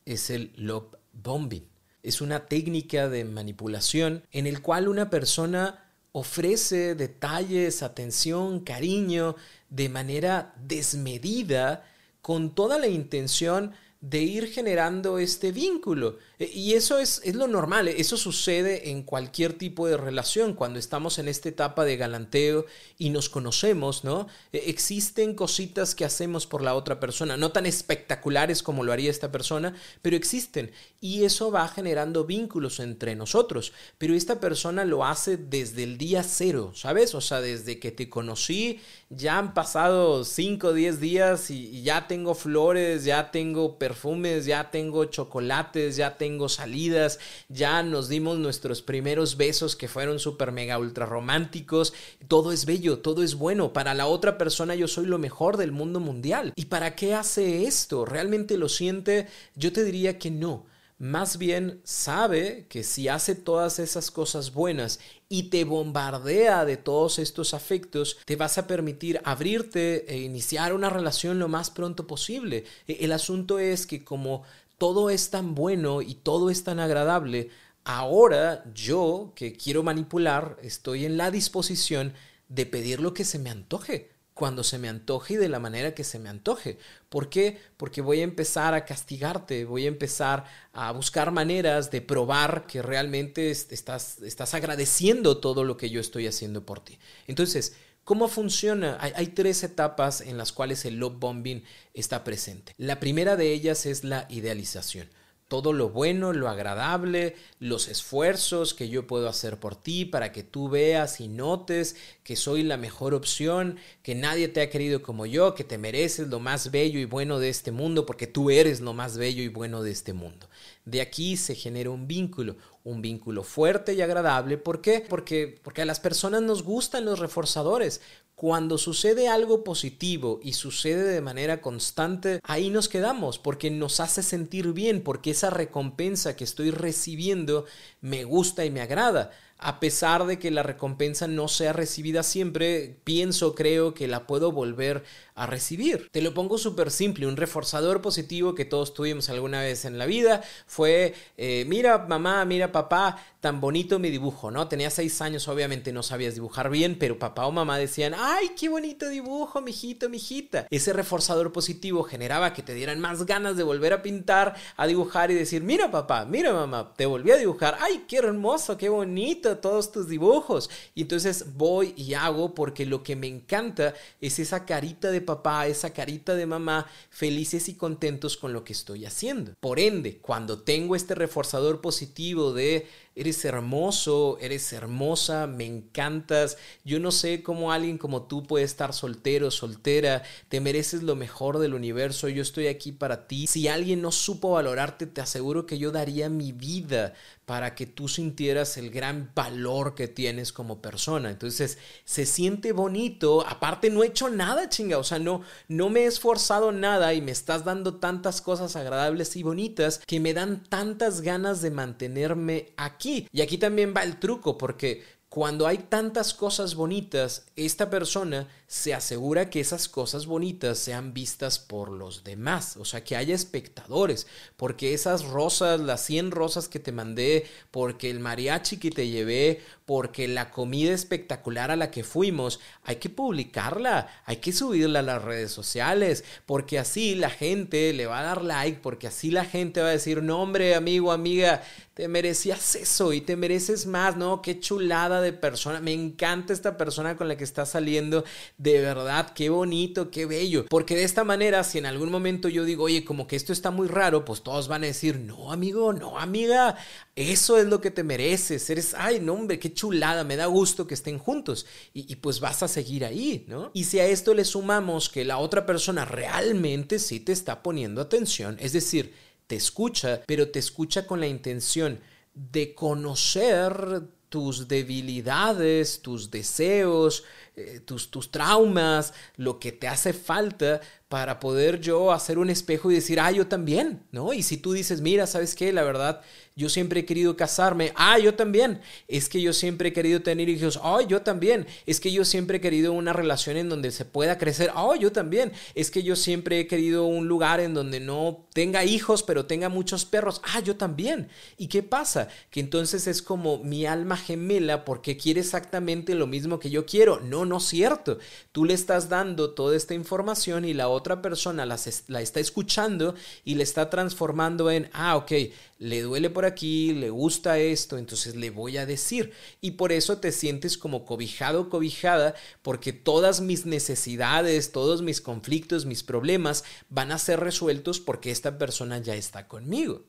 es 0.09 0.29
el 0.29 0.51
love 0.55 0.95
bombing. 1.13 1.67
Es 2.01 2.21
una 2.21 2.47
técnica 2.47 3.09
de 3.09 3.25
manipulación 3.25 4.23
en 4.31 4.47
el 4.47 4.61
cual 4.61 4.87
una 4.87 5.09
persona 5.09 5.85
ofrece 6.11 6.95
detalles, 6.95 7.83
atención, 7.83 8.61
cariño 8.61 9.35
de 9.69 9.89
manera 9.89 10.53
desmedida 10.65 11.85
con 12.21 12.55
toda 12.55 12.79
la 12.79 12.87
intención 12.87 13.73
de 14.01 14.21
ir 14.23 14.47
generando 14.47 15.19
este 15.19 15.51
vínculo. 15.51 16.17
E, 16.39 16.45
y 16.53 16.73
eso 16.73 16.97
es, 16.97 17.21
es, 17.23 17.35
lo 17.35 17.47
normal, 17.47 17.87
eso 17.89 18.17
sucede 18.17 18.89
en 18.89 19.03
cualquier 19.03 19.53
tipo 19.53 19.87
de 19.87 19.97
relación, 19.97 20.53
cuando 20.53 20.79
estamos 20.79 21.19
en 21.19 21.27
esta 21.27 21.49
etapa 21.49 21.85
de 21.85 21.97
galanteo 21.97 22.65
y 22.97 23.09
nos 23.09 23.29
conocemos, 23.29 24.03
¿no? 24.03 24.27
E, 24.53 24.69
existen 24.69 25.35
cositas 25.35 25.93
que 25.95 26.05
hacemos 26.05 26.47
por 26.47 26.61
la 26.61 26.75
otra 26.75 26.99
persona, 26.99 27.37
no 27.37 27.51
tan 27.51 27.65
espectaculares 27.65 28.63
como 28.63 28.83
lo 28.83 28.93
haría 28.93 29.11
esta 29.11 29.31
persona, 29.31 29.75
pero 30.01 30.15
existen. 30.15 30.71
Y 31.01 31.23
eso 31.25 31.51
va 31.51 31.67
generando 31.67 32.25
vínculos 32.25 32.79
entre 32.79 33.15
nosotros. 33.15 33.73
Pero 33.97 34.13
esta 34.13 34.39
persona 34.39 34.85
lo 34.85 35.05
hace 35.05 35.37
desde 35.37 35.83
el 35.83 35.97
día 35.97 36.23
cero, 36.23 36.71
¿sabes? 36.73 37.15
O 37.15 37.21
sea, 37.21 37.41
desde 37.41 37.79
que 37.79 37.91
te 37.91 38.09
conocí, 38.09 38.79
ya 39.09 39.37
han 39.37 39.53
pasado 39.53 40.23
5 40.23 40.67
o 40.67 40.73
10 40.73 40.99
días 40.99 41.51
y, 41.51 41.81
ya 41.83 42.07
tengo 42.07 42.35
flores, 42.35 43.05
ya 43.05 43.31
tengo 43.31 43.77
perfumes, 43.77 44.45
ya 44.45 44.71
tengo 44.71 45.05
chocolates, 45.05 45.95
ya 45.95 46.17
tengo 46.17 46.28
salidas, 46.49 47.19
ya 47.47 47.81
nos 47.81 48.09
dimos 48.09 48.37
nuestros 48.37 48.81
primeros 48.81 49.37
besos 49.37 49.75
que 49.75 49.87
fueron 49.87 50.19
súper 50.19 50.51
mega 50.51 50.77
ultra 50.77 51.05
románticos. 51.05 51.93
Todo 52.27 52.51
es 52.51 52.65
bello, 52.65 52.99
todo 52.99 53.23
es 53.23 53.35
bueno. 53.35 53.73
Para 53.73 53.93
la 53.93 54.05
otra 54.05 54.37
persona 54.37 54.75
yo 54.75 54.87
soy 54.87 55.05
lo 55.07 55.17
mejor 55.17 55.57
del 55.57 55.71
mundo 55.71 55.99
mundial. 55.99 56.53
¿Y 56.55 56.65
para 56.65 56.95
qué 56.95 57.15
hace 57.15 57.63
esto? 57.63 58.05
¿Realmente 58.05 58.57
lo 58.57 58.69
siente? 58.69 59.27
Yo 59.55 59.73
te 59.73 59.83
diría 59.83 60.19
que 60.19 60.29
no 60.29 60.65
más 60.99 61.37
bien 61.37 61.79
sabe 61.85 62.65
que 62.67 62.83
si 62.83 63.07
hace 63.07 63.33
todas 63.33 63.79
esas 63.79 64.11
cosas 64.11 64.53
buenas 64.53 64.99
y 65.29 65.43
te 65.43 65.63
bombardea 65.63 66.65
de 66.65 66.75
todos 66.75 67.19
estos 67.19 67.53
afectos, 67.53 68.17
te 68.25 68.35
vas 68.35 68.57
a 68.57 68.67
permitir 68.67 69.21
abrirte 69.23 70.13
e 70.13 70.17
iniciar 70.17 70.73
una 70.73 70.89
relación 70.89 71.39
lo 71.39 71.47
más 71.47 71.69
pronto 71.69 72.05
posible. 72.05 72.65
E, 72.85 72.97
el 73.05 73.13
asunto 73.13 73.59
es 73.59 73.87
que 73.87 74.03
como 74.03 74.43
todo 74.79 75.11
es 75.11 75.29
tan 75.29 75.53
bueno 75.53 76.01
y 76.01 76.15
todo 76.15 76.49
es 76.49 76.63
tan 76.63 76.79
agradable, 76.79 77.49
ahora 77.83 78.63
yo 78.73 79.33
que 79.35 79.53
quiero 79.53 79.83
manipular 79.83 80.57
estoy 80.63 81.05
en 81.05 81.17
la 81.17 81.29
disposición 81.29 82.13
de 82.47 82.65
pedir 82.65 82.99
lo 82.99 83.13
que 83.13 83.25
se 83.25 83.37
me 83.37 83.51
antoje 83.51 84.09
cuando 84.39 84.63
se 84.63 84.77
me 84.77 84.87
antoje 84.87 85.33
y 85.33 85.37
de 85.37 85.49
la 85.49 85.59
manera 85.59 85.93
que 85.93 86.05
se 86.05 86.17
me 86.17 86.29
antoje. 86.29 86.77
¿Por 87.09 87.29
qué? 87.29 87.59
Porque 87.75 87.99
voy 87.99 88.21
a 88.21 88.23
empezar 88.23 88.73
a 88.73 88.85
castigarte, 88.85 89.65
voy 89.65 89.83
a 89.83 89.89
empezar 89.89 90.45
a 90.71 90.93
buscar 90.93 91.31
maneras 91.31 91.91
de 91.91 91.99
probar 91.99 92.65
que 92.65 92.81
realmente 92.81 93.51
estás, 93.51 94.21
estás 94.21 94.53
agradeciendo 94.53 95.39
todo 95.39 95.65
lo 95.65 95.75
que 95.75 95.89
yo 95.89 95.99
estoy 95.99 96.25
haciendo 96.25 96.65
por 96.65 96.79
ti. 96.79 96.97
Entonces, 97.27 97.75
¿Cómo 98.09 98.27
funciona? 98.27 98.97
Hay, 98.99 99.27
tres 99.27 99.61
etapas 99.63 100.21
en 100.21 100.35
las 100.35 100.51
cuales 100.51 100.83
el 100.85 100.95
love 100.95 101.19
bombing 101.19 101.63
está 101.93 102.23
presente. 102.23 102.73
La 102.79 102.99
primera 102.99 103.35
de 103.35 103.53
ellas 103.53 103.85
es 103.85 104.03
la 104.03 104.25
idealización 104.29 105.07
todo 105.47 105.73
lo 105.73 105.89
bueno, 105.89 106.31
lo 106.31 106.47
agradable, 106.47 107.35
los 107.59 107.87
esfuerzos 107.87 108.75
que 108.75 108.87
yo 108.87 109.07
puedo 109.07 109.27
hacer 109.27 109.59
por 109.59 109.75
ti 109.75 110.05
para 110.05 110.31
que 110.31 110.43
tú 110.43 110.69
veas 110.69 111.19
y 111.19 111.27
notes 111.27 111.95
que 112.23 112.35
soy 112.35 112.61
la 112.61 112.77
mejor 112.77 113.15
opción, 113.15 113.79
que 114.03 114.13
nadie 114.13 114.47
te 114.47 114.61
ha 114.61 114.69
querido 114.69 115.01
como 115.01 115.25
yo, 115.25 115.55
que 115.55 115.63
te 115.63 115.79
mereces 115.79 116.27
lo 116.27 116.39
más 116.39 116.69
bello 116.69 116.99
y 116.99 117.05
bueno 117.05 117.39
de 117.39 117.49
este 117.49 117.71
mundo 117.71 118.05
porque 118.05 118.27
tú 118.27 118.51
eres 118.51 118.79
lo 118.79 118.93
más 118.93 119.17
bello 119.17 119.41
y 119.41 119.47
bueno 119.47 119.81
de 119.81 119.89
este 119.89 120.13
mundo. 120.13 120.47
De 120.89 121.01
aquí 121.01 121.37
se 121.37 121.53
genera 121.53 121.91
un 121.91 122.07
vínculo, 122.07 122.57
un 122.83 122.99
vínculo 123.03 123.43
fuerte 123.43 123.93
y 123.93 124.01
agradable. 124.01 124.57
¿Por 124.57 124.81
qué? 124.81 125.05
Porque, 125.07 125.59
porque 125.61 125.83
a 125.83 125.85
las 125.85 125.99
personas 125.99 126.41
nos 126.41 126.63
gustan 126.63 127.05
los 127.05 127.19
reforzadores. 127.19 128.01
Cuando 128.33 128.79
sucede 128.79 129.27
algo 129.27 129.63
positivo 129.63 130.39
y 130.41 130.53
sucede 130.53 131.03
de 131.03 131.21
manera 131.21 131.61
constante, 131.61 132.39
ahí 132.43 132.71
nos 132.71 132.89
quedamos 132.89 133.37
porque 133.37 133.69
nos 133.69 133.99
hace 133.99 134.23
sentir 134.23 134.73
bien, 134.73 135.03
porque 135.03 135.29
esa 135.29 135.51
recompensa 135.51 136.35
que 136.35 136.43
estoy 136.45 136.71
recibiendo 136.71 137.65
me 138.01 138.23
gusta 138.23 138.65
y 138.65 138.71
me 138.71 138.81
agrada. 138.81 139.29
A 139.59 139.79
pesar 139.81 140.25
de 140.25 140.39
que 140.39 140.51
la 140.51 140.63
recompensa 140.63 141.27
no 141.27 141.49
sea 141.49 141.73
recibida 141.73 142.23
siempre, 142.23 142.97
pienso, 143.03 143.55
creo 143.55 143.93
que 143.93 144.07
la 144.07 144.25
puedo 144.25 144.53
volver 144.53 145.03
a 145.35 145.45
recibir. 145.45 146.09
Te 146.11 146.21
lo 146.21 146.33
pongo 146.33 146.57
súper 146.57 146.91
simple, 146.91 147.27
un 147.27 147.37
reforzador 147.37 148.01
positivo 148.01 148.55
que 148.55 148.65
todos 148.65 148.93
tuvimos 148.93 149.29
alguna 149.29 149.61
vez 149.61 149.85
en 149.85 149.97
la 149.97 150.05
vida 150.05 150.41
fue, 150.65 151.13
eh, 151.37 151.65
mira 151.67 151.97
mamá, 152.07 152.43
mira 152.45 152.71
papá, 152.71 153.23
tan 153.39 153.61
bonito 153.61 153.99
mi 153.99 154.09
dibujo, 154.09 154.51
¿no? 154.51 154.67
Tenía 154.67 154.89
seis 154.89 155.21
años, 155.21 155.47
obviamente 155.47 155.93
no 155.93 156.03
sabías 156.03 156.35
dibujar 156.35 156.69
bien, 156.69 156.97
pero 156.99 157.19
papá 157.19 157.45
o 157.45 157.51
mamá 157.51 157.77
decían, 157.77 158.13
ay, 158.17 158.51
qué 158.59 158.67
bonito 158.67 159.07
dibujo, 159.07 159.61
mijito, 159.61 160.09
mijita. 160.09 160.67
Ese 160.69 160.91
reforzador 160.91 161.53
positivo 161.53 162.03
generaba 162.03 162.53
que 162.53 162.63
te 162.63 162.73
dieran 162.73 162.99
más 162.99 163.25
ganas 163.25 163.55
de 163.55 163.63
volver 163.63 163.93
a 163.93 164.01
pintar, 164.01 164.55
a 164.75 164.87
dibujar 164.87 165.31
y 165.31 165.35
decir, 165.35 165.63
mira 165.63 165.89
papá, 165.89 166.25
mira 166.25 166.51
mamá, 166.51 166.93
te 166.95 167.05
volví 167.05 167.31
a 167.31 167.37
dibujar, 167.37 167.77
ay, 167.79 168.03
qué 168.07 168.17
hermoso, 168.17 168.77
qué 168.77 168.89
bonito 168.89 169.48
todos 169.57 169.91
tus 169.91 170.07
dibujos. 170.07 170.69
Y 170.95 171.03
entonces 171.03 171.53
voy 171.55 171.93
y 171.97 172.13
hago 172.13 172.53
porque 172.53 172.85
lo 172.85 173.03
que 173.03 173.15
me 173.15 173.27
encanta 173.27 173.93
es 174.21 174.39
esa 174.39 174.65
carita 174.65 175.11
de 175.11 175.21
papá, 175.21 175.67
esa 175.67 175.93
carita 175.93 176.35
de 176.35 176.45
mamá, 176.45 176.87
felices 177.09 177.69
y 177.69 177.75
contentos 177.75 178.37
con 178.37 178.53
lo 178.53 178.63
que 178.63 178.73
estoy 178.73 179.05
haciendo. 179.05 179.53
Por 179.59 179.79
ende, 179.79 180.17
cuando 180.17 180.61
tengo 180.61 180.95
este 180.95 181.15
reforzador 181.15 181.81
positivo 181.81 182.53
de 182.53 182.87
eres 183.19 183.43
hermoso, 183.43 184.37
eres 184.39 184.71
hermosa, 184.71 185.45
me 185.45 185.65
encantas. 185.65 186.57
Yo 186.85 187.01
no 187.01 187.11
sé 187.11 187.43
cómo 187.43 187.73
alguien 187.73 187.97
como 187.97 188.23
tú 188.23 188.43
puede 188.43 188.63
estar 188.63 188.93
soltero, 188.93 189.51
soltera, 189.51 190.23
te 190.47 190.61
mereces 190.61 191.03
lo 191.03 191.17
mejor 191.17 191.59
del 191.59 191.73
universo, 191.73 192.29
yo 192.29 192.41
estoy 192.41 192.67
aquí 192.67 192.93
para 192.93 193.27
ti. 193.27 193.47
Si 193.47 193.67
alguien 193.67 194.01
no 194.01 194.13
supo 194.13 194.51
valorarte, 194.51 195.05
te 195.05 195.19
aseguro 195.19 195.65
que 195.65 195.77
yo 195.77 195.91
daría 195.91 196.29
mi 196.29 196.53
vida 196.53 197.13
para 197.49 197.73
que 197.73 197.87
tú 197.87 198.07
sintieras 198.07 198.77
el 198.77 198.91
gran 198.91 199.31
valor 199.33 199.95
que 199.95 200.07
tienes 200.07 200.53
como 200.53 200.83
persona. 200.83 201.31
Entonces, 201.31 201.79
se 202.05 202.27
siente 202.27 202.73
bonito. 202.73 203.43
Aparte, 203.47 203.89
no 203.89 204.03
he 204.03 204.07
hecho 204.07 204.29
nada, 204.29 204.69
chinga. 204.69 204.99
O 204.99 205.03
sea, 205.03 205.17
no, 205.17 205.41
no 205.67 205.89
me 205.89 206.01
he 206.01 206.05
esforzado 206.05 206.71
nada 206.71 207.11
y 207.15 207.21
me 207.21 207.31
estás 207.31 207.65
dando 207.65 207.95
tantas 207.95 208.43
cosas 208.43 208.75
agradables 208.75 209.35
y 209.35 209.41
bonitas 209.41 209.99
que 210.05 210.19
me 210.19 210.35
dan 210.35 210.63
tantas 210.63 211.21
ganas 211.21 211.63
de 211.63 211.71
mantenerme 211.71 212.67
aquí. 212.77 213.08
Y 213.31 213.41
aquí 213.41 213.57
también 213.57 213.93
va 213.95 214.03
el 214.03 214.19
truco, 214.19 214.57
porque 214.57 215.03
cuando 215.29 215.67
hay 215.67 215.77
tantas 215.77 216.33
cosas 216.33 216.75
bonitas, 216.75 217.45
esta 217.55 217.89
persona 217.89 218.47
se 218.69 218.93
asegura 218.93 219.49
que 219.49 219.59
esas 219.59 219.89
cosas 219.89 220.27
bonitas 220.27 220.77
sean 220.77 221.11
vistas 221.11 221.57
por 221.57 221.89
los 221.89 222.23
demás, 222.23 222.77
o 222.77 222.85
sea, 222.85 223.03
que 223.03 223.15
haya 223.15 223.33
espectadores, 223.33 224.27
porque 224.57 224.93
esas 224.93 225.25
rosas, 225.25 225.79
las 225.79 226.05
100 226.05 226.29
rosas 226.29 226.69
que 226.69 226.77
te 226.77 226.91
mandé, 226.91 227.47
porque 227.71 228.11
el 228.11 228.19
mariachi 228.19 228.77
que 228.77 228.91
te 228.91 229.07
llevé, 229.07 229.63
porque 229.87 230.27
la 230.27 230.51
comida 230.51 230.93
espectacular 230.93 231.71
a 231.71 231.75
la 231.75 231.89
que 231.89 232.03
fuimos, 232.03 232.59
hay 232.83 232.97
que 232.97 233.09
publicarla, 233.09 234.07
hay 234.25 234.37
que 234.37 234.53
subirla 234.53 234.99
a 234.99 235.01
las 235.01 235.23
redes 235.23 235.51
sociales, 235.51 236.23
porque 236.45 236.77
así 236.77 237.15
la 237.15 237.31
gente 237.31 237.91
le 237.93 238.05
va 238.05 238.19
a 238.19 238.23
dar 238.23 238.43
like, 238.43 238.81
porque 238.83 239.07
así 239.07 239.31
la 239.31 239.45
gente 239.45 239.81
va 239.81 239.87
a 239.87 239.93
decir, 239.93 240.21
no 240.21 240.43
hombre, 240.43 240.75
amigo, 240.75 241.11
amiga, 241.11 241.63
te 241.95 242.07
merecías 242.07 242.75
eso 242.75 243.13
y 243.13 243.21
te 243.21 243.35
mereces 243.35 243.87
más, 243.87 244.15
¿no? 244.15 244.43
Qué 244.43 244.59
chulada 244.59 245.21
de 245.21 245.33
persona, 245.33 245.81
me 245.81 245.91
encanta 245.91 246.53
esta 246.53 246.77
persona 246.77 247.17
con 247.17 247.27
la 247.27 247.35
que 247.35 247.43
estás 247.43 247.71
saliendo 247.71 248.23
de 248.59 248.81
verdad, 248.81 249.31
qué 249.33 249.49
bonito, 249.49 250.11
qué 250.11 250.25
bello. 250.25 250.65
Porque 250.69 250.93
de 250.93 251.05
esta 251.05 251.23
manera, 251.23 251.63
si 251.63 251.77
en 251.77 251.85
algún 251.85 252.11
momento 252.11 252.49
yo 252.49 252.65
digo, 252.65 252.83
oye, 252.83 253.05
como 253.05 253.25
que 253.25 253.37
esto 253.37 253.53
está 253.53 253.71
muy 253.71 253.87
raro, 253.87 254.25
pues 254.25 254.43
todos 254.43 254.67
van 254.67 254.83
a 254.83 254.87
decir, 254.87 255.17
no, 255.17 255.53
amigo, 255.53 255.93
no, 255.93 256.19
amiga, 256.19 256.75
eso 257.15 257.57
es 257.57 257.67
lo 257.67 257.79
que 257.79 257.89
te 257.89 258.03
mereces. 258.03 258.69
Eres, 258.69 258.93
ay, 258.93 259.21
no, 259.21 259.33
hombre, 259.33 259.59
qué 259.59 259.73
chulada, 259.73 260.25
me 260.25 260.35
da 260.35 260.47
gusto 260.47 260.85
que 260.85 260.93
estén 260.93 261.19
juntos. 261.19 261.65
Y, 261.93 262.11
y 262.11 262.17
pues 262.17 262.41
vas 262.41 262.61
a 262.61 262.67
seguir 262.67 263.05
ahí, 263.05 263.45
¿no? 263.47 263.71
Y 263.73 263.85
si 263.85 263.99
a 263.99 264.05
esto 264.05 264.33
le 264.33 264.43
sumamos 264.43 265.07
que 265.07 265.23
la 265.23 265.37
otra 265.37 265.65
persona 265.65 266.03
realmente 266.03 266.99
sí 266.99 267.21
te 267.21 267.31
está 267.31 267.63
poniendo 267.63 268.01
atención, 268.01 268.57
es 268.59 268.73
decir, 268.73 269.13
te 269.47 269.55
escucha, 269.55 270.21
pero 270.27 270.49
te 270.49 270.59
escucha 270.59 271.07
con 271.07 271.21
la 271.21 271.27
intención 271.27 272.01
de 272.33 272.75
conocer 272.75 274.03
tus 274.29 274.67
debilidades, 274.67 276.01
tus 276.01 276.29
deseos, 276.29 277.23
eh, 277.59 277.79
tus, 277.81 278.09
tus 278.09 278.31
traumas, 278.31 279.13
lo 279.35 279.59
que 279.59 279.71
te 279.71 279.87
hace 279.87 280.13
falta 280.13 280.79
para 281.09 281.39
poder 281.39 281.81
yo 281.81 282.11
hacer 282.11 282.37
un 282.37 282.51
espejo 282.51 282.91
y 282.91 282.95
decir, 282.95 283.19
ah, 283.19 283.31
yo 283.31 283.47
también, 283.47 284.03
¿no? 284.11 284.31
Y 284.31 284.43
si 284.43 284.57
tú 284.57 284.73
dices, 284.73 285.01
mira, 285.01 285.25
¿sabes 285.25 285.55
qué? 285.55 285.73
La 285.73 285.81
verdad, 285.81 286.21
yo 286.55 286.69
siempre 286.69 286.99
he 286.99 287.05
querido 287.05 287.35
casarme, 287.35 287.93
ah, 287.95 288.19
yo 288.19 288.35
también, 288.35 288.79
es 289.07 289.27
que 289.27 289.41
yo 289.41 289.51
siempre 289.51 289.89
he 289.89 289.93
querido 289.93 290.21
tener 290.21 290.49
hijos, 290.49 290.79
ah, 290.83 290.99
yo 291.07 291.23
también, 291.23 291.65
es 291.87 291.99
que 291.99 292.11
yo 292.11 292.25
siempre 292.25 292.57
he 292.57 292.61
querido 292.61 292.93
una 292.93 293.11
relación 293.11 293.57
en 293.57 293.69
donde 293.69 293.91
se 293.91 294.05
pueda 294.05 294.37
crecer, 294.37 294.71
ah, 294.75 294.93
yo 294.99 295.11
también, 295.11 295.51
es 295.73 295.89
que 295.89 296.03
yo 296.03 296.15
siempre 296.15 296.59
he 296.59 296.67
querido 296.67 297.05
un 297.05 297.27
lugar 297.27 297.59
en 297.59 297.73
donde 297.73 297.99
no 297.99 298.45
tenga 298.53 298.85
hijos, 298.85 299.23
pero 299.23 299.47
tenga 299.47 299.69
muchos 299.69 300.05
perros, 300.05 300.41
ah, 300.43 300.59
yo 300.59 300.75
también. 300.75 301.29
¿Y 301.57 301.67
qué 301.67 301.81
pasa? 301.81 302.27
Que 302.51 302.59
entonces 302.59 303.07
es 303.07 303.23
como 303.23 303.57
mi 303.63 303.87
alma 303.87 304.15
gemela 304.15 304.85
porque 304.85 305.17
quiere 305.17 305.39
exactamente 305.39 306.13
lo 306.13 306.27
mismo 306.27 306.59
que 306.59 306.69
yo 306.69 306.85
quiero. 306.85 307.19
No, 307.19 307.45
no 307.49 307.57
es 307.57 307.65
cierto. 307.65 308.19
Tú 308.51 308.63
le 308.63 308.73
estás 308.73 309.09
dando 309.09 309.51
toda 309.51 309.75
esta 309.75 309.93
información 309.93 310.63
y 310.63 310.73
la 310.73 310.87
otra 310.87 311.21
persona 311.21 311.65
la, 311.65 311.75
está 311.75 312.39
escuchando 312.39 313.15
y 313.43 313.55
le 313.55 313.63
está 313.63 313.89
transformando 313.89 314.71
en, 314.71 314.89
ah, 314.93 315.17
ok, 315.17 315.31
le 315.79 316.01
duele 316.01 316.29
por 316.29 316.45
aquí, 316.45 316.93
le 316.93 317.09
gusta 317.09 317.57
esto, 317.57 317.97
entonces 317.97 318.35
le 318.35 318.49
voy 318.49 318.77
a 318.77 318.85
decir. 318.85 319.33
Y 319.59 319.71
por 319.71 319.91
eso 319.91 320.19
te 320.19 320.31
sientes 320.31 320.77
como 320.77 321.05
cobijado, 321.05 321.69
cobijada, 321.69 322.35
porque 322.61 322.93
todas 322.93 323.41
mis 323.41 323.65
necesidades, 323.65 324.71
todos 324.71 325.01
mis 325.01 325.19
conflictos, 325.19 325.85
mis 325.85 326.03
problemas 326.03 326.63
van 326.89 327.11
a 327.11 327.17
ser 327.17 327.39
resueltos 327.39 327.99
porque 327.99 328.31
esta 328.31 328.57
persona 328.57 328.99
ya 328.99 329.15
está 329.15 329.47
conmigo. 329.47 330.03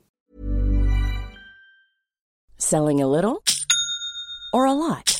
Selling 2.56 3.00
a 3.00 3.06
little 3.06 3.42
or 4.52 4.66
a 4.66 4.74
lot. 4.74 5.19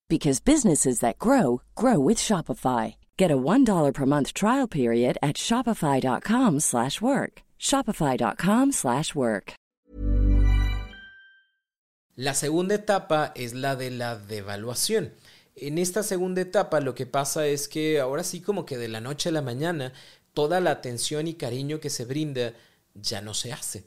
because 0.11 0.41
businesses 0.53 0.99
that 0.99 1.17
grow 1.17 1.61
grow 1.73 1.97
with 2.07 2.19
Shopify. 2.19 2.95
Get 3.17 3.31
a 3.31 3.37
$1 3.37 3.93
per 3.93 4.05
month 4.05 4.33
trial 4.33 4.67
period 4.67 5.17
at 5.21 5.37
shopify.com/work. 5.37 7.33
shopify.com/work. 7.69 9.53
La 12.15 12.33
segunda 12.33 12.75
etapa 12.75 13.31
es 13.35 13.53
la 13.53 13.75
de 13.75 13.89
la 13.89 14.17
devaluación. 14.17 15.13
En 15.55 15.77
esta 15.77 16.03
segunda 16.03 16.41
etapa 16.41 16.79
lo 16.81 16.93
que 16.93 17.05
pasa 17.05 17.47
es 17.47 17.67
que 17.67 17.99
ahora 17.99 18.23
sí 18.23 18.41
como 18.41 18.65
que 18.65 18.77
de 18.77 18.89
la 18.89 19.01
noche 19.01 19.29
a 19.29 19.31
la 19.31 19.41
mañana 19.41 19.93
toda 20.33 20.59
la 20.59 20.71
atención 20.71 21.27
y 21.27 21.35
cariño 21.35 21.79
que 21.79 21.89
se 21.89 22.05
brinda 22.05 22.53
ya 22.93 23.21
no 23.21 23.33
se 23.33 23.53
hace. 23.53 23.85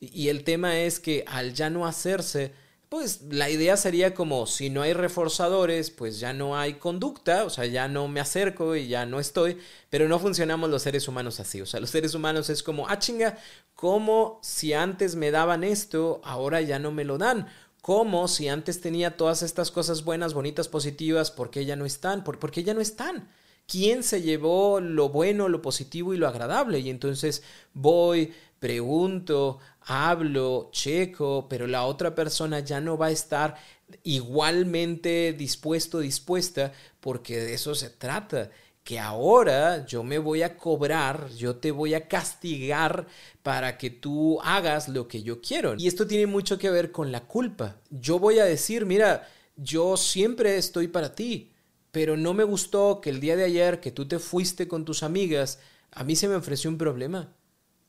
Y 0.00 0.28
el 0.28 0.42
tema 0.42 0.80
es 0.80 1.00
que 1.00 1.24
al 1.26 1.54
ya 1.54 1.70
no 1.70 1.86
hacerse, 1.86 2.52
pues 2.92 3.22
la 3.30 3.48
idea 3.48 3.78
sería 3.78 4.12
como 4.12 4.46
si 4.46 4.68
no 4.68 4.82
hay 4.82 4.92
reforzadores, 4.92 5.90
pues 5.90 6.20
ya 6.20 6.34
no 6.34 6.58
hay 6.58 6.74
conducta, 6.74 7.46
o 7.46 7.48
sea, 7.48 7.64
ya 7.64 7.88
no 7.88 8.06
me 8.06 8.20
acerco 8.20 8.76
y 8.76 8.86
ya 8.86 9.06
no 9.06 9.18
estoy, 9.18 9.56
pero 9.88 10.08
no 10.08 10.18
funcionamos 10.18 10.68
los 10.68 10.82
seres 10.82 11.08
humanos 11.08 11.40
así, 11.40 11.62
o 11.62 11.64
sea, 11.64 11.80
los 11.80 11.88
seres 11.88 12.14
humanos 12.14 12.50
es 12.50 12.62
como, 12.62 12.86
ah 12.86 12.98
chinga, 12.98 13.38
como 13.74 14.40
si 14.42 14.74
antes 14.74 15.14
me 15.16 15.30
daban 15.30 15.64
esto, 15.64 16.20
ahora 16.22 16.60
ya 16.60 16.78
no 16.78 16.92
me 16.92 17.06
lo 17.06 17.16
dan, 17.16 17.48
como 17.80 18.28
si 18.28 18.48
antes 18.48 18.82
tenía 18.82 19.16
todas 19.16 19.42
estas 19.42 19.70
cosas 19.70 20.04
buenas, 20.04 20.34
bonitas, 20.34 20.68
positivas, 20.68 21.30
¿por 21.30 21.48
qué 21.48 21.64
ya 21.64 21.76
no 21.76 21.86
están? 21.86 22.22
¿Por, 22.24 22.50
qué 22.50 22.62
ya 22.62 22.74
no 22.74 22.82
están? 22.82 23.30
¿Quién 23.66 24.02
se 24.02 24.20
llevó 24.20 24.80
lo 24.80 25.08
bueno, 25.08 25.48
lo 25.48 25.62
positivo 25.62 26.12
y 26.12 26.18
lo 26.18 26.28
agradable? 26.28 26.80
Y 26.80 26.90
entonces 26.90 27.42
voy, 27.72 28.34
pregunto, 28.62 29.58
hablo, 29.80 30.68
checo, 30.70 31.48
pero 31.50 31.66
la 31.66 31.84
otra 31.84 32.14
persona 32.14 32.60
ya 32.60 32.80
no 32.80 32.96
va 32.96 33.06
a 33.06 33.10
estar 33.10 33.56
igualmente 34.04 35.32
dispuesto, 35.32 35.98
dispuesta, 35.98 36.72
porque 37.00 37.40
de 37.40 37.54
eso 37.54 37.74
se 37.74 37.90
trata 37.90 38.50
que 38.84 39.00
ahora 39.00 39.84
yo 39.84 40.04
me 40.04 40.18
voy 40.18 40.42
a 40.42 40.56
cobrar, 40.56 41.28
yo 41.30 41.56
te 41.56 41.72
voy 41.72 41.94
a 41.94 42.06
castigar 42.06 43.08
para 43.42 43.78
que 43.78 43.90
tú 43.90 44.38
hagas 44.44 44.88
lo 44.88 45.08
que 45.08 45.24
yo 45.24 45.40
quiero. 45.40 45.74
Y 45.76 45.88
esto 45.88 46.06
tiene 46.06 46.28
mucho 46.28 46.56
que 46.56 46.70
ver 46.70 46.92
con 46.92 47.10
la 47.10 47.26
culpa. 47.26 47.80
Yo 47.90 48.20
voy 48.20 48.38
a 48.38 48.44
decir, 48.44 48.86
mira, 48.86 49.28
yo 49.56 49.96
siempre 49.96 50.56
estoy 50.56 50.86
para 50.86 51.16
ti, 51.16 51.50
pero 51.90 52.16
no 52.16 52.32
me 52.32 52.44
gustó 52.44 53.00
que 53.00 53.10
el 53.10 53.18
día 53.18 53.34
de 53.34 53.42
ayer 53.42 53.80
que 53.80 53.90
tú 53.90 54.06
te 54.06 54.20
fuiste 54.20 54.68
con 54.68 54.84
tus 54.84 55.02
amigas, 55.02 55.58
a 55.90 56.04
mí 56.04 56.14
se 56.14 56.28
me 56.28 56.36
ofreció 56.36 56.70
un 56.70 56.78
problema 56.78 57.34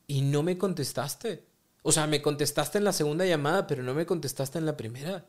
y 0.08 0.22
no 0.22 0.44
me 0.44 0.58
contestaste. 0.58 1.46
O 1.82 1.92
sea, 1.92 2.08
me 2.08 2.22
contestaste 2.22 2.78
en 2.78 2.86
la 2.86 2.94
segunda 2.94 3.26
llamada, 3.26 3.68
pero 3.68 3.84
no 3.84 3.94
me 3.94 4.06
contestaste 4.06 4.58
en 4.58 4.66
la 4.66 4.78
primera. 4.78 5.26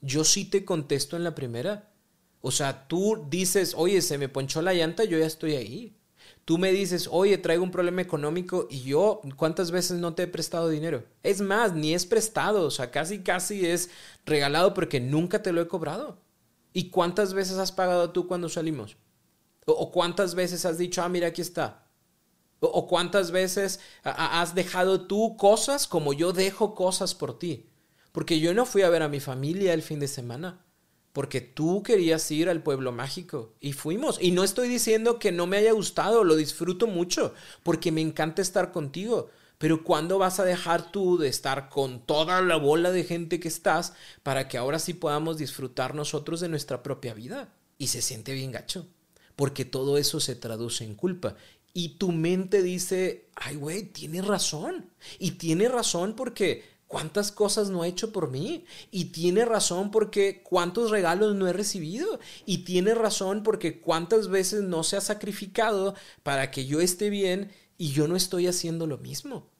Yo 0.00 0.24
sí 0.24 0.44
te 0.44 0.64
contesto 0.64 1.16
en 1.16 1.24
la 1.24 1.34
primera. 1.34 1.92
O 2.40 2.50
sea, 2.50 2.86
tú 2.86 3.26
dices, 3.28 3.74
oye, 3.76 4.00
se 4.02 4.18
me 4.18 4.28
ponchó 4.28 4.62
la 4.62 4.74
llanta, 4.74 5.04
yo 5.04 5.18
ya 5.18 5.26
estoy 5.26 5.56
ahí. 5.56 5.96
Tú 6.44 6.58
me 6.58 6.70
dices, 6.70 7.08
oye, 7.10 7.38
traigo 7.38 7.64
un 7.64 7.72
problema 7.72 8.02
económico 8.02 8.68
y 8.70 8.82
yo, 8.82 9.20
¿cuántas 9.36 9.72
veces 9.72 9.98
no 9.98 10.14
te 10.14 10.24
he 10.24 10.26
prestado 10.28 10.68
dinero? 10.68 11.04
Es 11.24 11.40
más, 11.40 11.72
ni 11.72 11.92
es 11.92 12.06
prestado, 12.06 12.66
o 12.66 12.70
sea, 12.70 12.92
casi, 12.92 13.20
casi 13.24 13.66
es 13.66 13.90
regalado 14.24 14.72
porque 14.72 15.00
nunca 15.00 15.42
te 15.42 15.52
lo 15.52 15.60
he 15.60 15.66
cobrado. 15.66 16.20
¿Y 16.72 16.90
cuántas 16.90 17.34
veces 17.34 17.58
has 17.58 17.72
pagado 17.72 18.10
tú 18.10 18.28
cuando 18.28 18.48
salimos? 18.48 18.96
¿O, 19.64 19.90
cuántas 19.90 20.36
veces 20.36 20.64
has 20.64 20.78
dicho, 20.78 21.02
ah, 21.02 21.08
mira, 21.08 21.28
aquí 21.28 21.42
está? 21.42 21.85
¿O 22.72 22.86
cuántas 22.86 23.30
veces 23.30 23.80
has 24.02 24.54
dejado 24.54 25.06
tú 25.06 25.36
cosas 25.36 25.86
como 25.86 26.12
yo 26.12 26.32
dejo 26.32 26.74
cosas 26.74 27.14
por 27.14 27.38
ti? 27.38 27.66
Porque 28.12 28.40
yo 28.40 28.54
no 28.54 28.64
fui 28.64 28.82
a 28.82 28.90
ver 28.90 29.02
a 29.02 29.08
mi 29.08 29.20
familia 29.20 29.74
el 29.74 29.82
fin 29.82 30.00
de 30.00 30.08
semana. 30.08 30.64
Porque 31.12 31.40
tú 31.40 31.82
querías 31.82 32.30
ir 32.30 32.50
al 32.50 32.62
pueblo 32.62 32.92
mágico 32.92 33.54
y 33.58 33.72
fuimos. 33.72 34.18
Y 34.20 34.32
no 34.32 34.44
estoy 34.44 34.68
diciendo 34.68 35.18
que 35.18 35.32
no 35.32 35.46
me 35.46 35.56
haya 35.56 35.72
gustado, 35.72 36.24
lo 36.24 36.36
disfruto 36.36 36.86
mucho, 36.86 37.32
porque 37.62 37.90
me 37.90 38.02
encanta 38.02 38.42
estar 38.42 38.70
contigo. 38.70 39.30
Pero 39.58 39.82
¿cuándo 39.82 40.18
vas 40.18 40.40
a 40.40 40.44
dejar 40.44 40.92
tú 40.92 41.16
de 41.16 41.28
estar 41.28 41.70
con 41.70 42.04
toda 42.04 42.42
la 42.42 42.56
bola 42.56 42.90
de 42.90 43.04
gente 43.04 43.40
que 43.40 43.48
estás 43.48 43.94
para 44.22 44.48
que 44.48 44.58
ahora 44.58 44.78
sí 44.78 44.92
podamos 44.92 45.38
disfrutar 45.38 45.94
nosotros 45.94 46.40
de 46.40 46.50
nuestra 46.50 46.82
propia 46.82 47.14
vida? 47.14 47.54
Y 47.78 47.86
se 47.86 48.02
siente 48.02 48.34
bien 48.34 48.52
gacho, 48.52 48.86
porque 49.36 49.64
todo 49.64 49.96
eso 49.96 50.20
se 50.20 50.34
traduce 50.36 50.84
en 50.84 50.94
culpa 50.94 51.36
y 51.78 51.90
tu 51.98 52.10
mente 52.10 52.62
dice, 52.62 53.28
ay, 53.34 53.56
güey, 53.56 53.82
tiene 53.82 54.22
razón. 54.22 54.88
Y 55.18 55.32
tiene 55.32 55.68
razón 55.68 56.16
porque 56.16 56.64
cuántas 56.86 57.30
cosas 57.30 57.68
no 57.68 57.82
ha 57.82 57.86
hecho 57.86 58.12
por 58.12 58.30
mí. 58.30 58.64
Y 58.90 59.12
tiene 59.12 59.44
razón 59.44 59.90
porque 59.90 60.42
cuántos 60.42 60.90
regalos 60.90 61.34
no 61.34 61.46
he 61.46 61.52
recibido. 61.52 62.18
Y 62.46 62.64
tiene 62.64 62.94
razón 62.94 63.42
porque 63.42 63.78
cuántas 63.78 64.28
veces 64.28 64.62
no 64.62 64.84
se 64.84 64.96
ha 64.96 65.02
sacrificado 65.02 65.94
para 66.22 66.50
que 66.50 66.64
yo 66.64 66.80
esté 66.80 67.10
bien 67.10 67.52
y 67.76 67.92
yo 67.92 68.08
no 68.08 68.16
estoy 68.16 68.46
haciendo 68.46 68.86
lo 68.86 68.96
mismo. 68.96 69.50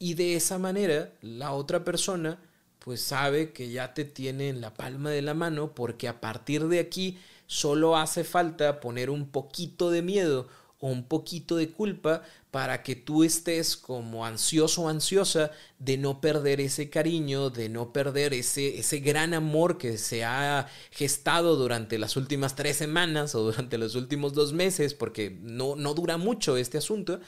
Y 0.00 0.14
de 0.14 0.34
esa 0.34 0.58
manera, 0.58 1.12
la 1.20 1.52
otra 1.52 1.84
persona 1.84 2.42
pues 2.80 3.02
sabe 3.02 3.52
que 3.52 3.70
ya 3.70 3.94
te 3.94 4.04
tiene 4.04 4.48
en 4.48 4.60
la 4.60 4.74
palma 4.74 5.10
de 5.10 5.22
la 5.22 5.34
mano 5.34 5.76
porque 5.76 6.08
a 6.08 6.20
partir 6.20 6.66
de 6.66 6.80
aquí 6.80 7.20
solo 7.46 7.96
hace 7.96 8.24
falta 8.24 8.80
poner 8.80 9.10
un 9.10 9.28
poquito 9.28 9.92
de 9.92 10.02
miedo 10.02 10.48
un 10.90 11.04
poquito 11.04 11.56
de 11.56 11.70
culpa 11.70 12.22
para 12.50 12.82
que 12.82 12.96
tú 12.96 13.24
estés 13.24 13.76
como 13.76 14.26
ansioso 14.26 14.82
o 14.82 14.88
ansiosa 14.88 15.52
de 15.78 15.96
no 15.96 16.20
perder 16.20 16.60
ese 16.60 16.90
cariño, 16.90 17.50
de 17.50 17.68
no 17.68 17.92
perder 17.92 18.34
ese, 18.34 18.78
ese 18.78 18.98
gran 19.00 19.32
amor 19.32 19.78
que 19.78 19.96
se 19.96 20.24
ha 20.24 20.66
gestado 20.90 21.56
durante 21.56 21.98
las 21.98 22.16
últimas 22.16 22.56
tres 22.56 22.76
semanas 22.76 23.34
o 23.34 23.42
durante 23.42 23.78
los 23.78 23.94
últimos 23.94 24.34
dos 24.34 24.52
meses, 24.52 24.92
porque 24.92 25.30
no, 25.40 25.76
no 25.76 25.94
dura 25.94 26.18
mucho 26.18 26.56
este 26.56 26.78
asunto. 26.78 27.20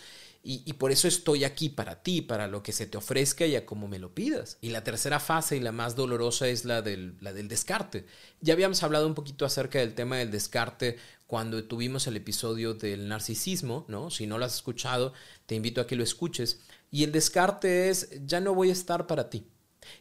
Y, 0.46 0.74
por 0.74 0.92
eso 0.92 1.08
estoy 1.08 1.42
aquí 1.44 1.70
para 1.70 2.02
ti, 2.02 2.20
para 2.20 2.48
lo 2.48 2.62
que 2.62 2.72
se 2.72 2.86
te 2.86 2.98
ofrezca 2.98 3.46
y 3.46 3.56
a 3.56 3.64
como 3.64 3.88
me 3.88 3.98
lo 3.98 4.14
pidas. 4.14 4.58
Y 4.60 4.68
la 4.68 4.84
tercera 4.84 5.18
fase 5.18 5.56
y 5.56 5.60
la 5.60 5.72
más 5.72 5.96
dolorosa 5.96 6.48
es 6.48 6.66
la 6.66 6.82
del, 6.82 7.16
la 7.22 7.32
del 7.32 7.48
descarte. 7.48 8.04
Ya 8.42 8.52
habíamos 8.52 8.82
hablado 8.82 9.06
un 9.06 9.14
poquito 9.14 9.46
acerca 9.46 9.78
del 9.78 9.94
tema 9.94 10.18
del 10.18 10.30
descarte 10.30 10.98
cuando 11.26 11.64
tuvimos 11.64 12.06
el 12.08 12.18
episodio 12.18 12.74
del 12.74 13.08
narcisismo, 13.08 13.86
¿no? 13.88 14.10
Si 14.10 14.26
no 14.26 14.36
lo 14.36 14.44
has 14.44 14.56
escuchado, 14.56 15.14
te 15.46 15.54
invito 15.54 15.80
a 15.80 15.86
que 15.86 15.96
lo 15.96 16.04
escuches. 16.04 16.60
Y 16.90 17.04
el 17.04 17.12
descarte 17.12 17.88
es, 17.88 18.10
ya 18.26 18.40
no 18.40 18.54
voy 18.54 18.68
a 18.68 18.72
estar 18.72 19.06
para 19.06 19.30
ti. 19.30 19.46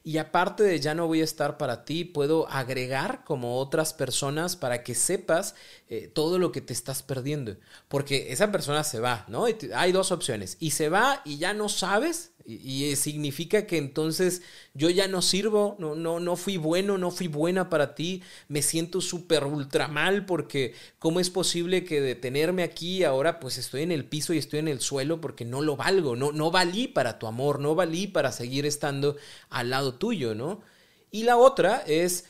Y 0.04 0.18
aparte 0.18 0.64
de 0.64 0.80
ya 0.80 0.96
no 0.96 1.08
voy 1.08 1.22
a 1.22 1.24
estar 1.26 1.58
para 1.58 1.86
ti, 1.86 2.06
puedo 2.06 2.50
agregar 2.50 3.24
como 3.24 3.60
otras 3.60 3.94
personas 3.94 4.56
para 4.56 4.84
que 4.84 4.96
sepas 4.96 5.56
eh, 5.90 6.12
todo 6.14 6.40
lo 6.40 6.52
que 6.52 6.62
te 6.62 6.74
estás 6.74 7.04
perdiendo. 7.04 7.58
Porque 7.88 8.32
esa 8.32 8.52
persona 8.52 8.84
se 8.84 9.00
va, 9.00 9.26
¿no? 9.28 9.46
hay 9.76 9.92
dos 9.92 10.12
opciones. 10.12 10.58
Y 10.60 10.72
se 10.72 10.90
va 10.90 11.22
y 11.26 11.38
ya 11.38 11.54
no 11.54 11.70
sabes 11.70 12.34
y, 12.46 12.96
significa 12.96 13.66
que 13.66 13.78
entonces 13.78 14.42
yo 14.74 14.90
ya 14.90 15.08
no 15.08 15.22
sirvo, 15.22 15.76
no, 15.80 15.96
no, 15.96 16.20
no 16.20 16.36
fui 16.36 16.58
bueno, 16.58 16.98
no 16.98 17.10
fui 17.12 17.28
buena 17.28 17.70
para 17.70 17.96
ti, 17.96 18.22
me 18.50 18.62
siento 18.62 19.00
súper 19.02 19.46
ultra 19.46 19.88
mal 19.88 20.26
porque 20.26 20.74
¿cómo 21.00 21.20
es 21.20 21.30
posible 21.30 21.86
que 21.86 22.02
de 22.02 22.16
tenerme 22.16 22.64
aquí 22.64 23.04
ahora 23.04 23.40
pues 23.40 23.58
estoy 23.58 23.84
en 23.84 23.92
el 23.92 24.06
piso 24.06 24.34
y 24.34 24.38
estoy 24.38 24.60
en 24.60 24.68
el 24.68 24.82
suelo 24.82 25.22
porque 25.22 25.46
no 25.46 25.62
lo 25.62 25.78
valgo, 25.78 26.16
no, 26.16 26.32
no 26.32 26.52
valí 26.52 26.88
para 26.88 27.18
tu 27.18 27.28
amor, 27.28 27.60
no 27.60 27.76
valí 27.76 28.08
para 28.08 28.32
seguir 28.32 28.66
estando 28.66 29.16
al 29.50 29.73
lado 29.74 29.96
tuyo, 29.96 30.36
¿no? 30.36 30.62
Y 31.12 31.24
la 31.24 31.38
otra 31.38 31.84
es 31.86 32.26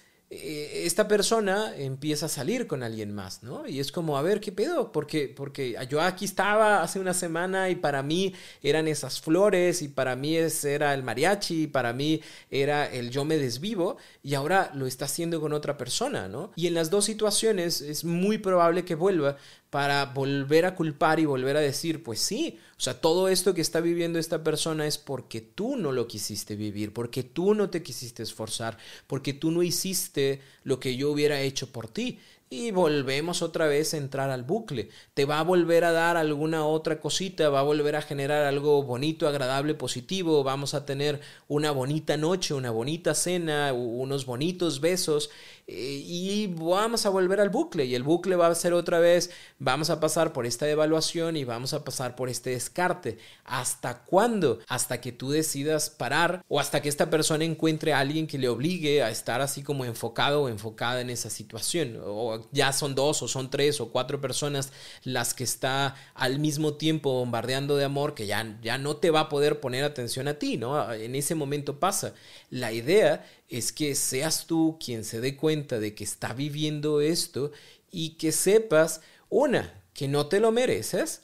esta 0.85 1.07
persona 1.07 1.75
empieza 1.77 2.25
a 2.27 2.29
salir 2.29 2.67
con 2.67 2.83
alguien 2.83 3.13
más, 3.13 3.43
¿no? 3.43 3.67
Y 3.67 3.79
es 3.79 3.91
como, 3.91 4.17
a 4.17 4.21
ver, 4.21 4.39
¿qué 4.39 4.51
pedo? 4.51 4.91
Porque, 4.91 5.27
porque 5.27 5.77
yo 5.89 6.01
aquí 6.01 6.25
estaba 6.25 6.81
hace 6.81 6.99
una 6.99 7.13
semana 7.13 7.69
y 7.69 7.75
para 7.75 8.03
mí 8.03 8.33
eran 8.61 8.87
esas 8.87 9.21
flores 9.21 9.81
y 9.81 9.87
para 9.87 10.15
mí 10.15 10.35
era 10.35 10.93
el 10.93 11.03
mariachi 11.03 11.63
y 11.63 11.67
para 11.67 11.93
mí 11.93 12.21
era 12.49 12.91
el 12.91 13.09
yo 13.09 13.25
me 13.25 13.37
desvivo 13.37 13.97
y 14.21 14.33
ahora 14.33 14.71
lo 14.73 14.87
está 14.87 15.05
haciendo 15.05 15.41
con 15.41 15.53
otra 15.53 15.77
persona, 15.77 16.27
¿no? 16.27 16.51
Y 16.55 16.67
en 16.67 16.73
las 16.73 16.89
dos 16.89 17.05
situaciones 17.05 17.81
es 17.81 18.03
muy 18.03 18.37
probable 18.37 18.85
que 18.85 18.95
vuelva 18.95 19.37
para 19.73 20.05
volver 20.05 20.67
a 20.67 20.75
culpar 20.75 21.19
y 21.19 21.25
volver 21.25 21.57
a 21.57 21.59
decir, 21.59 22.03
pues 22.03 22.19
sí, 22.19 22.59
o 22.77 22.81
sea, 22.83 23.01
todo 23.01 23.27
esto 23.27 23.55
que 23.55 23.61
está 23.61 23.81
viviendo 23.81 24.19
esta 24.19 24.43
persona 24.43 24.85
es 24.85 24.99
porque 24.99 25.41
tú 25.41 25.77
no 25.77 25.91
lo 25.91 26.07
quisiste 26.07 26.55
vivir, 26.55 26.93
porque 26.93 27.23
tú 27.23 27.55
no 27.55 27.71
te 27.71 27.81
quisiste 27.81 28.21
esforzar, 28.21 28.77
porque 29.07 29.33
tú 29.33 29.49
no 29.49 29.63
hiciste 29.63 30.22
lo 30.63 30.79
que 30.79 30.95
yo 30.95 31.11
hubiera 31.11 31.41
hecho 31.41 31.71
por 31.71 31.87
ti. 31.87 32.19
Y 32.49 32.69
volvemos 32.69 33.41
otra 33.41 33.65
vez 33.65 33.93
a 33.93 33.97
entrar 33.97 34.29
al 34.29 34.43
bucle. 34.43 34.89
Te 35.15 35.25
va 35.25 35.39
a 35.39 35.43
volver 35.43 35.85
a 35.85 35.91
dar 35.91 36.17
alguna 36.17 36.67
otra 36.67 36.99
cosita, 36.99 37.49
va 37.49 37.61
a 37.61 37.63
volver 37.63 37.95
a 37.95 38.03
generar 38.03 38.45
algo 38.45 38.83
bonito, 38.83 39.27
agradable, 39.27 39.73
positivo, 39.73 40.43
vamos 40.43 40.75
a 40.75 40.85
tener 40.85 41.19
una 41.47 41.71
bonita 41.71 42.15
noche, 42.15 42.53
una 42.53 42.69
bonita 42.69 43.15
cena, 43.15 43.73
unos 43.73 44.27
bonitos 44.27 44.81
besos 44.81 45.31
y 45.65 46.47
vamos 46.47 47.05
a 47.05 47.09
volver 47.09 47.39
al 47.39 47.49
bucle 47.49 47.85
y 47.85 47.95
el 47.95 48.03
bucle 48.03 48.35
va 48.35 48.47
a 48.47 48.55
ser 48.55 48.73
otra 48.73 48.99
vez, 48.99 49.31
vamos 49.59 49.89
a 49.89 49.99
pasar 49.99 50.33
por 50.33 50.45
esta 50.45 50.69
evaluación 50.69 51.37
y 51.37 51.45
vamos 51.45 51.73
a 51.73 51.83
pasar 51.83 52.15
por 52.15 52.29
este 52.29 52.49
descarte. 52.49 53.17
¿Hasta 53.45 54.03
cuándo? 54.03 54.59
Hasta 54.67 54.99
que 54.99 55.13
tú 55.13 55.31
decidas 55.31 55.89
parar 55.89 56.43
o 56.49 56.59
hasta 56.59 56.81
que 56.81 56.89
esta 56.89 57.09
persona 57.09 57.45
encuentre 57.45 57.93
a 57.93 57.99
alguien 57.99 58.27
que 58.27 58.37
le 58.37 58.49
obligue 58.49 59.03
a 59.03 59.09
estar 59.09 59.41
así 59.41 59.63
como 59.63 59.85
enfocado 59.85 60.43
o 60.43 60.49
enfocada 60.49 60.99
en 60.99 61.09
esa 61.09 61.29
situación. 61.29 61.97
O 62.05 62.45
ya 62.51 62.73
son 62.73 62.93
dos 62.93 63.21
o 63.23 63.27
son 63.27 63.49
tres 63.49 63.79
o 63.79 63.89
cuatro 63.89 64.19
personas 64.19 64.73
las 65.03 65.33
que 65.33 65.45
está 65.45 65.95
al 66.13 66.39
mismo 66.39 66.73
tiempo 66.73 67.13
bombardeando 67.13 67.77
de 67.77 67.85
amor 67.85 68.15
que 68.15 68.27
ya, 68.27 68.59
ya 68.61 68.77
no 68.77 68.97
te 68.97 69.11
va 69.11 69.21
a 69.21 69.29
poder 69.29 69.61
poner 69.61 69.85
atención 69.85 70.27
a 70.27 70.33
ti, 70.35 70.57
¿no? 70.57 70.91
En 70.93 71.15
ese 71.15 71.35
momento 71.35 71.79
pasa. 71.79 72.13
La 72.49 72.71
idea 72.71 73.25
es 73.53 73.71
que 73.71 73.93
seas 73.93 74.47
tú 74.47 74.79
quien 74.83 75.03
se 75.03 75.21
dé 75.21 75.37
cuenta 75.37 75.79
de 75.79 75.93
que 75.93 76.03
está 76.03 76.33
viviendo 76.33 77.01
esto 77.01 77.51
y 77.91 78.15
que 78.15 78.31
sepas, 78.31 79.01
una, 79.29 79.83
que 79.93 80.07
no 80.07 80.25
te 80.25 80.39
lo 80.39 80.51
mereces, 80.51 81.21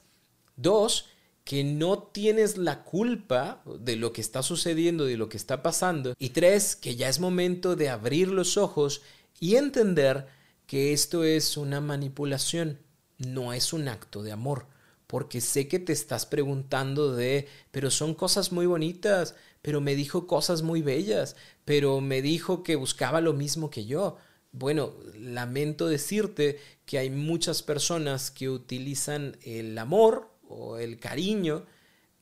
dos, 0.56 1.08
que 1.44 1.64
no 1.64 2.04
tienes 2.04 2.58
la 2.58 2.84
culpa 2.84 3.64
de 3.80 3.96
lo 3.96 4.14
que 4.14 4.22
está 4.22 4.44
sucediendo, 4.44 5.06
de 5.06 5.18
lo 5.18 5.28
que 5.28 5.38
está 5.38 5.64
pasando, 5.64 6.14
y 6.20 6.30
tres, 6.30 6.76
que 6.76 6.96
ya 6.96 7.10
es 7.10 7.20
momento 7.20 7.76
de 7.76 7.90
abrir 7.90 8.28
los 8.28 8.58
ojos 8.58 9.02
y 9.40 9.56
entender 9.56 10.28
que 10.68 10.94
esto 10.94 11.24
es 11.24 11.58
una 11.58 11.82
manipulación, 11.82 12.78
no 13.18 13.54
es 13.54 13.74
un 13.74 13.88
acto 13.88 14.22
de 14.22 14.32
amor 14.32 14.68
porque 15.10 15.42
sé 15.42 15.68
que 15.68 15.80
te 15.80 15.92
estás 15.92 16.28
preguntando 16.28 17.16
de, 17.16 17.48
pero 17.72 17.90
son 17.90 18.14
cosas 18.14 18.52
muy 18.52 18.68
bonitas, 18.68 19.34
pero 19.64 19.82
me 19.82 19.96
dijo 19.96 20.28
cosas 20.28 20.62
muy 20.62 20.84
bellas, 20.84 21.36
pero 21.66 22.00
me 22.00 22.22
dijo 22.22 22.62
que 22.62 22.76
buscaba 22.76 23.20
lo 23.20 23.34
mismo 23.34 23.72
que 23.72 23.88
yo. 23.88 24.18
Bueno, 24.52 24.94
lamento 25.18 25.88
decirte 25.88 26.60
que 26.86 27.00
hay 27.00 27.10
muchas 27.10 27.64
personas 27.64 28.30
que 28.30 28.50
utilizan 28.50 29.36
el 29.42 29.76
amor 29.80 30.30
o 30.48 30.78
el 30.78 31.00
cariño 31.00 31.66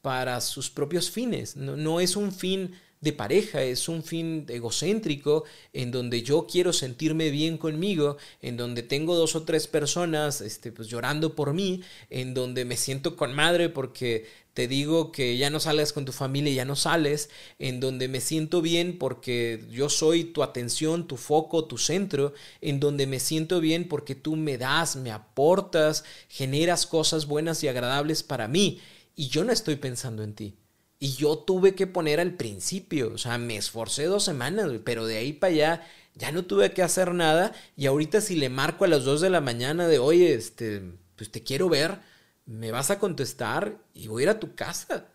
para 0.01 0.39
sus 0.39 0.69
propios 0.69 1.11
fines. 1.11 1.57
No, 1.57 1.99
es 1.99 2.15
un 2.15 2.31
fin 2.31 2.71
de 2.99 3.13
pareja, 3.13 3.61
es 3.61 3.87
un 3.89 4.03
fin 4.03 4.45
egocéntrico 4.49 5.43
en 5.73 5.91
donde 5.91 6.23
yo 6.23 6.47
quiero 6.47 6.73
sentirme 6.73 7.29
bien 7.29 7.57
conmigo, 7.57 8.17
en 8.41 8.57
donde 8.57 8.81
tengo 8.81 9.15
dos 9.15 9.35
o 9.35 9.43
tres 9.43 9.67
personas 9.67 10.41
este, 10.41 10.71
pues, 10.71 10.87
llorando 10.87 11.35
por 11.35 11.53
mí, 11.53 11.81
en 12.09 12.33
donde 12.33 12.65
me 12.65 12.75
siento 12.75 13.15
con 13.15 13.33
madre 13.33 13.69
porque 13.69 14.25
te 14.53 14.67
digo 14.67 15.11
que 15.11 15.37
ya 15.37 15.51
no 15.51 15.59
salgas 15.59 15.93
con 15.93 16.05
tu 16.05 16.11
familia, 16.11 16.51
ya 16.51 16.65
no 16.65 16.75
sales, 16.75 17.29
en 17.59 17.79
donde 17.79 18.07
me 18.07 18.19
siento 18.19 18.63
bien 18.63 18.97
porque 18.97 19.63
yo 19.69 19.89
soy 19.89 20.23
tu 20.23 20.41
atención, 20.41 21.07
tu 21.07 21.17
foco, 21.17 21.65
tu 21.65 21.77
centro, 21.77 22.33
en 22.61 22.79
donde 22.79 23.05
me 23.05 23.19
siento 23.19 23.59
bien 23.59 23.87
porque 23.87 24.15
tú 24.15 24.35
me 24.35 24.57
das, 24.57 24.95
me 24.95 25.11
aportas, 25.11 26.03
generas 26.29 26.87
cosas 26.87 27.27
buenas 27.27 27.63
y 27.63 27.67
agradables 27.67 28.23
para 28.23 28.47
mí, 28.47 28.79
y 29.15 29.27
yo 29.27 29.43
no 29.43 29.51
estoy 29.51 29.75
pensando 29.75 30.23
en 30.23 30.33
ti. 30.33 30.55
Y 30.99 31.13
yo 31.13 31.37
tuve 31.37 31.75
que 31.75 31.85
poner 31.87 32.19
al 32.19 32.33
principio, 32.33 33.13
o 33.13 33.17
sea, 33.19 33.37
me 33.37 33.55
esforcé 33.55 34.05
dos 34.05 34.23
semanas, 34.23 34.71
pero 34.83 35.05
de 35.05 35.17
ahí 35.17 35.33
para 35.33 35.53
allá 35.53 35.87
ya 36.15 36.31
no 36.31 36.45
tuve 36.45 36.71
que 36.73 36.81
hacer 36.81 37.13
nada. 37.13 37.53
Y 37.75 37.85
ahorita 37.85 38.21
si 38.21 38.35
le 38.35 38.49
marco 38.49 38.85
a 38.85 38.87
las 38.87 39.03
dos 39.03 39.21
de 39.21 39.29
la 39.29 39.41
mañana 39.41 39.87
de, 39.87 39.99
oye, 39.99 40.33
este, 40.33 40.81
pues 41.15 41.31
te 41.31 41.43
quiero 41.43 41.69
ver, 41.69 41.99
me 42.45 42.71
vas 42.71 42.89
a 42.91 42.99
contestar 42.99 43.77
y 43.93 44.07
voy 44.07 44.23
a 44.23 44.25
ir 44.25 44.29
a 44.29 44.39
tu 44.39 44.55
casa. 44.55 45.05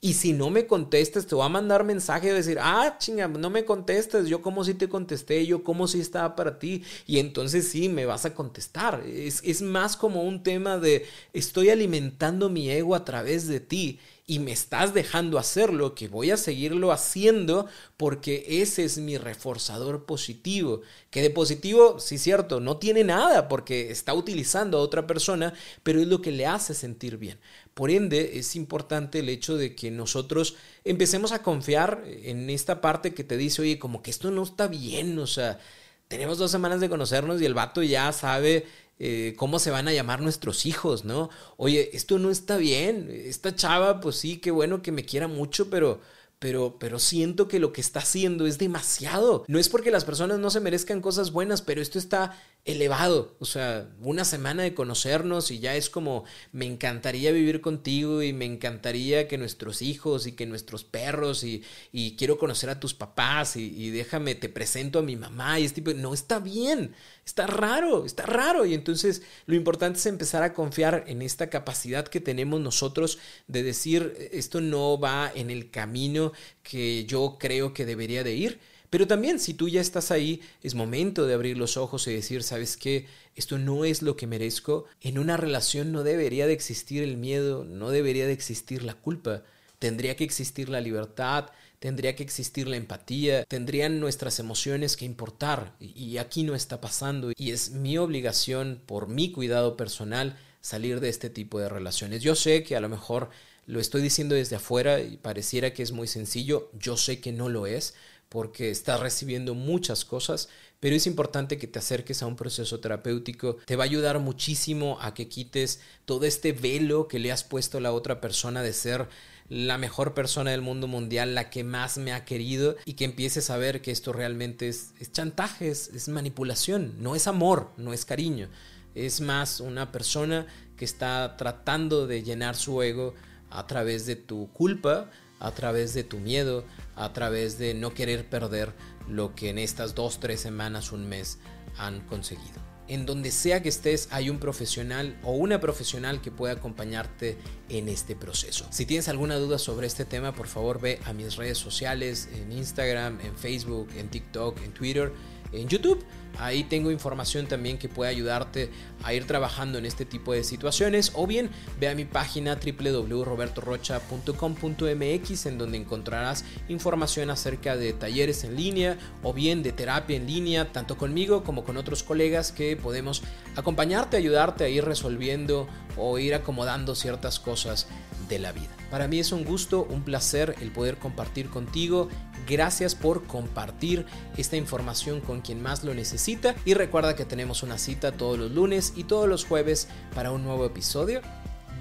Y 0.00 0.14
si 0.14 0.32
no 0.32 0.50
me 0.50 0.66
contestas, 0.66 1.26
te 1.26 1.34
voy 1.34 1.44
a 1.44 1.48
mandar 1.48 1.82
mensaje 1.82 2.28
de 2.28 2.34
decir, 2.34 2.58
ah, 2.60 2.96
chinga, 2.98 3.28
no 3.28 3.50
me 3.50 3.64
contestas, 3.64 4.28
yo 4.28 4.40
como 4.42 4.62
si 4.62 4.74
te 4.74 4.88
contesté, 4.88 5.44
yo 5.46 5.64
como 5.64 5.88
si 5.88 6.00
estaba 6.00 6.36
para 6.36 6.58
ti. 6.58 6.84
Y 7.06 7.18
entonces 7.18 7.68
sí, 7.68 7.88
me 7.88 8.06
vas 8.06 8.24
a 8.24 8.34
contestar. 8.34 9.02
Es, 9.06 9.42
es 9.42 9.62
más 9.62 9.96
como 9.96 10.22
un 10.22 10.42
tema 10.42 10.78
de, 10.78 11.06
estoy 11.32 11.70
alimentando 11.70 12.50
mi 12.50 12.70
ego 12.70 12.94
a 12.94 13.04
través 13.04 13.48
de 13.48 13.60
ti 13.60 13.98
y 14.28 14.40
me 14.40 14.50
estás 14.50 14.92
dejando 14.92 15.38
hacerlo, 15.38 15.94
que 15.94 16.08
voy 16.08 16.32
a 16.32 16.36
seguirlo 16.36 16.90
haciendo 16.90 17.66
porque 17.96 18.44
ese 18.60 18.84
es 18.84 18.98
mi 18.98 19.18
reforzador 19.18 20.04
positivo. 20.04 20.80
Que 21.10 21.22
de 21.22 21.30
positivo, 21.30 22.00
sí 22.00 22.18
cierto, 22.18 22.58
no 22.58 22.78
tiene 22.78 23.04
nada 23.04 23.46
porque 23.46 23.92
está 23.92 24.14
utilizando 24.14 24.78
a 24.78 24.80
otra 24.80 25.06
persona, 25.06 25.54
pero 25.84 26.00
es 26.00 26.08
lo 26.08 26.22
que 26.22 26.32
le 26.32 26.44
hace 26.46 26.74
sentir 26.74 27.18
bien. 27.18 27.38
Por 27.72 27.90
ende, 27.90 28.38
es 28.38 28.56
importante 28.56 29.20
el 29.20 29.28
hecho 29.28 29.56
de 29.56 29.76
que 29.76 29.92
nosotros 29.92 30.56
empecemos 30.84 31.30
a 31.30 31.42
confiar 31.42 32.02
en 32.06 32.50
esta 32.50 32.80
parte 32.80 33.14
que 33.14 33.22
te 33.22 33.36
dice, 33.36 33.62
oye, 33.62 33.78
como 33.78 34.02
que 34.02 34.10
esto 34.10 34.32
no 34.32 34.42
está 34.42 34.66
bien, 34.66 35.18
o 35.20 35.28
sea, 35.28 35.60
tenemos 36.08 36.38
dos 36.38 36.50
semanas 36.50 36.80
de 36.80 36.88
conocernos 36.88 37.40
y 37.40 37.44
el 37.46 37.54
vato 37.54 37.82
ya 37.82 38.12
sabe 38.12 38.66
eh, 38.98 39.34
cómo 39.36 39.58
se 39.58 39.70
van 39.70 39.88
a 39.88 39.92
llamar 39.92 40.20
nuestros 40.20 40.66
hijos, 40.66 41.04
¿no? 41.04 41.30
Oye, 41.56 41.90
esto 41.92 42.18
no 42.18 42.30
está 42.30 42.56
bien, 42.56 43.08
esta 43.10 43.54
chava, 43.54 44.00
pues 44.00 44.16
sí, 44.16 44.38
qué 44.38 44.50
bueno 44.50 44.82
que 44.82 44.92
me 44.92 45.04
quiera 45.04 45.28
mucho, 45.28 45.70
pero 45.70 46.00
pero, 46.38 46.76
pero 46.78 46.98
siento 46.98 47.48
que 47.48 47.58
lo 47.58 47.72
que 47.72 47.80
está 47.80 48.00
haciendo 48.00 48.46
es 48.46 48.58
demasiado. 48.58 49.44
No 49.48 49.58
es 49.58 49.68
porque 49.68 49.90
las 49.90 50.04
personas 50.04 50.38
no 50.38 50.50
se 50.50 50.60
merezcan 50.60 51.00
cosas 51.00 51.32
buenas, 51.32 51.62
pero 51.62 51.80
esto 51.80 51.98
está 51.98 52.38
elevado. 52.66 53.36
O 53.38 53.44
sea, 53.44 53.88
una 54.02 54.24
semana 54.24 54.64
de 54.64 54.74
conocernos 54.74 55.50
y 55.50 55.60
ya 55.60 55.76
es 55.76 55.88
como, 55.88 56.24
me 56.52 56.66
encantaría 56.66 57.30
vivir 57.30 57.60
contigo 57.60 58.22
y 58.22 58.32
me 58.32 58.44
encantaría 58.44 59.28
que 59.28 59.38
nuestros 59.38 59.82
hijos 59.82 60.26
y 60.26 60.32
que 60.32 60.46
nuestros 60.46 60.82
perros 60.84 61.44
y, 61.44 61.62
y 61.92 62.16
quiero 62.16 62.38
conocer 62.38 62.68
a 62.68 62.80
tus 62.80 62.92
papás 62.92 63.56
y, 63.56 63.90
déjame, 63.90 64.34
te 64.34 64.48
presento 64.48 64.98
a 64.98 65.02
mi 65.02 65.16
mamá 65.16 65.60
y 65.60 65.64
este 65.64 65.80
tipo, 65.80 65.96
no 65.96 66.12
está 66.12 66.40
bien, 66.40 66.94
está 67.24 67.46
raro, 67.46 68.04
está 68.04 68.24
raro. 68.26 68.66
Y 68.66 68.74
entonces 68.74 69.22
lo 69.46 69.54
importante 69.54 70.00
es 70.00 70.06
empezar 70.06 70.42
a 70.42 70.52
confiar 70.52 71.04
en 71.06 71.22
esta 71.22 71.48
capacidad 71.48 72.06
que 72.08 72.20
tenemos 72.20 72.60
nosotros 72.60 73.18
de 73.46 73.62
decir, 73.62 74.28
esto 74.32 74.60
no 74.60 74.98
va 74.98 75.30
en 75.34 75.50
el 75.50 75.70
camino 75.70 76.32
que 76.64 77.04
yo 77.06 77.36
creo 77.38 77.72
que 77.72 77.86
debería 77.86 78.24
de 78.24 78.34
ir. 78.34 78.60
Pero 78.90 79.06
también 79.06 79.38
si 79.38 79.54
tú 79.54 79.68
ya 79.68 79.80
estás 79.80 80.10
ahí, 80.10 80.40
es 80.62 80.74
momento 80.74 81.26
de 81.26 81.34
abrir 81.34 81.56
los 81.58 81.76
ojos 81.76 82.06
y 82.06 82.14
decir, 82.14 82.42
¿sabes 82.42 82.76
qué? 82.76 83.06
Esto 83.34 83.58
no 83.58 83.84
es 83.84 84.02
lo 84.02 84.16
que 84.16 84.26
merezco. 84.26 84.86
En 85.00 85.18
una 85.18 85.36
relación 85.36 85.92
no 85.92 86.02
debería 86.02 86.46
de 86.46 86.52
existir 86.52 87.02
el 87.02 87.16
miedo, 87.16 87.64
no 87.64 87.90
debería 87.90 88.26
de 88.26 88.32
existir 88.32 88.82
la 88.82 88.94
culpa. 88.94 89.42
Tendría 89.78 90.16
que 90.16 90.24
existir 90.24 90.68
la 90.68 90.80
libertad, 90.80 91.50
tendría 91.78 92.16
que 92.16 92.22
existir 92.22 92.66
la 92.66 92.76
empatía, 92.76 93.44
tendrían 93.44 94.00
nuestras 94.00 94.38
emociones 94.38 94.96
que 94.96 95.04
importar. 95.04 95.76
Y 95.80 96.16
aquí 96.18 96.44
no 96.44 96.54
está 96.54 96.80
pasando. 96.80 97.32
Y 97.36 97.50
es 97.50 97.70
mi 97.70 97.98
obligación, 97.98 98.80
por 98.86 99.08
mi 99.08 99.32
cuidado 99.32 99.76
personal, 99.76 100.38
salir 100.60 101.00
de 101.00 101.08
este 101.08 101.30
tipo 101.30 101.60
de 101.60 101.68
relaciones. 101.68 102.22
Yo 102.22 102.34
sé 102.34 102.62
que 102.62 102.76
a 102.76 102.80
lo 102.80 102.88
mejor 102.88 103.30
lo 103.66 103.80
estoy 103.80 104.00
diciendo 104.00 104.34
desde 104.34 104.56
afuera 104.56 105.00
y 105.00 105.16
pareciera 105.16 105.74
que 105.74 105.82
es 105.82 105.92
muy 105.92 106.06
sencillo. 106.06 106.70
Yo 106.78 106.96
sé 106.96 107.20
que 107.20 107.32
no 107.32 107.48
lo 107.48 107.66
es 107.66 107.94
porque 108.36 108.70
estás 108.70 109.00
recibiendo 109.00 109.54
muchas 109.54 110.04
cosas, 110.04 110.50
pero 110.78 110.94
es 110.94 111.06
importante 111.06 111.56
que 111.56 111.66
te 111.66 111.78
acerques 111.78 112.22
a 112.22 112.26
un 112.26 112.36
proceso 112.36 112.80
terapéutico. 112.80 113.56
Te 113.64 113.76
va 113.76 113.84
a 113.84 113.86
ayudar 113.86 114.18
muchísimo 114.18 114.98
a 115.00 115.14
que 115.14 115.26
quites 115.26 115.80
todo 116.04 116.26
este 116.26 116.52
velo 116.52 117.08
que 117.08 117.18
le 117.18 117.32
has 117.32 117.44
puesto 117.44 117.78
a 117.78 117.80
la 117.80 117.92
otra 117.92 118.20
persona 118.20 118.62
de 118.62 118.74
ser 118.74 119.08
la 119.48 119.78
mejor 119.78 120.12
persona 120.12 120.50
del 120.50 120.60
mundo 120.60 120.86
mundial, 120.86 121.34
la 121.34 121.48
que 121.48 121.64
más 121.64 121.96
me 121.96 122.12
ha 122.12 122.26
querido 122.26 122.76
y 122.84 122.92
que 122.92 123.06
empieces 123.06 123.48
a 123.48 123.56
ver 123.56 123.80
que 123.80 123.90
esto 123.90 124.12
realmente 124.12 124.68
es, 124.68 124.92
chantaje, 125.12 125.70
es 125.70 126.06
manipulación, 126.10 126.92
no 126.98 127.16
es 127.16 127.28
amor, 127.28 127.70
no 127.78 127.94
es 127.94 128.04
cariño. 128.04 128.50
Es 128.94 129.22
más 129.22 129.60
una 129.60 129.92
persona 129.92 130.46
que 130.76 130.84
está 130.84 131.38
tratando 131.38 132.06
de 132.06 132.22
llenar 132.22 132.54
su 132.54 132.82
ego 132.82 133.14
a 133.48 133.66
través 133.66 134.04
de 134.04 134.16
tu 134.16 134.52
culpa, 134.52 135.10
a 135.40 135.50
través 135.52 135.94
de 135.94 136.04
tu 136.04 136.18
miedo, 136.18 136.64
a 136.94 137.12
través 137.12 137.58
de 137.58 137.74
no 137.74 137.94
querer 137.94 138.28
perder 138.28 138.72
lo 139.08 139.34
que 139.34 139.50
en 139.50 139.58
estas 139.58 139.94
dos, 139.94 140.20
tres 140.20 140.40
semanas, 140.40 140.92
un 140.92 141.08
mes 141.08 141.38
han 141.76 142.00
conseguido. 142.00 142.64
En 142.88 143.04
donde 143.04 143.32
sea 143.32 143.62
que 143.62 143.68
estés 143.68 144.08
hay 144.12 144.30
un 144.30 144.38
profesional 144.38 145.18
o 145.24 145.32
una 145.32 145.60
profesional 145.60 146.20
que 146.20 146.30
pueda 146.30 146.54
acompañarte 146.54 147.36
en 147.68 147.88
este 147.88 148.14
proceso. 148.14 148.66
Si 148.70 148.86
tienes 148.86 149.08
alguna 149.08 149.36
duda 149.36 149.58
sobre 149.58 149.88
este 149.88 150.04
tema, 150.04 150.32
por 150.32 150.46
favor 150.46 150.80
ve 150.80 151.00
a 151.04 151.12
mis 151.12 151.34
redes 151.34 151.58
sociales, 151.58 152.28
en 152.32 152.52
Instagram, 152.52 153.18
en 153.20 153.36
Facebook, 153.36 153.88
en 153.96 154.08
TikTok, 154.08 154.62
en 154.62 154.72
Twitter, 154.72 155.12
en 155.52 155.68
YouTube 155.68 156.04
Ahí 156.38 156.64
tengo 156.64 156.90
información 156.90 157.46
también 157.46 157.78
que 157.78 157.88
puede 157.88 158.10
ayudarte 158.10 158.68
a 159.02 159.14
ir 159.14 159.26
trabajando 159.26 159.78
en 159.78 159.86
este 159.86 160.04
tipo 160.04 160.34
de 160.34 160.44
situaciones 160.44 161.12
o 161.14 161.26
bien 161.26 161.48
ve 161.80 161.88
a 161.88 161.94
mi 161.94 162.04
página 162.04 162.56
www.robertorocha.com.mx 162.56 165.46
en 165.46 165.58
donde 165.58 165.78
encontrarás 165.78 166.44
información 166.68 167.30
acerca 167.30 167.74
de 167.76 167.94
talleres 167.94 168.44
en 168.44 168.54
línea 168.56 168.98
o 169.22 169.32
bien 169.32 169.62
de 169.62 169.72
terapia 169.72 170.16
en 170.16 170.26
línea, 170.26 170.72
tanto 170.72 170.98
conmigo 170.98 171.42
como 171.42 171.64
con 171.64 171.78
otros 171.78 172.02
colegas 172.02 172.52
que 172.52 172.76
podemos 172.76 173.22
acompañarte, 173.56 174.18
ayudarte 174.18 174.64
a 174.64 174.68
ir 174.68 174.84
resolviendo 174.84 175.66
o 175.96 176.18
ir 176.18 176.34
acomodando 176.34 176.94
ciertas 176.94 177.40
cosas 177.40 177.86
de 178.28 178.38
la 178.38 178.52
vida. 178.52 178.68
Para 178.90 179.08
mí 179.08 179.18
es 179.18 179.32
un 179.32 179.44
gusto, 179.44 179.86
un 179.88 180.02
placer 180.02 180.54
el 180.60 180.70
poder 180.70 180.98
compartir 180.98 181.48
contigo. 181.48 182.10
Gracias 182.46 182.94
por 182.94 183.24
compartir 183.24 184.06
esta 184.36 184.56
información 184.56 185.20
con 185.20 185.40
quien 185.40 185.62
más 185.62 185.82
lo 185.84 185.94
necesita 185.94 186.54
y 186.64 186.74
recuerda 186.74 187.16
que 187.16 187.24
tenemos 187.24 187.62
una 187.62 187.78
cita 187.78 188.12
todos 188.12 188.38
los 188.38 188.52
lunes 188.52 188.92
y 188.96 189.04
todos 189.04 189.28
los 189.28 189.44
jueves 189.44 189.88
para 190.14 190.30
un 190.30 190.44
nuevo 190.44 190.64
episodio 190.64 191.22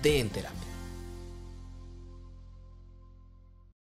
de 0.01 0.19
En 0.19 0.29
Terapia. 0.29 0.74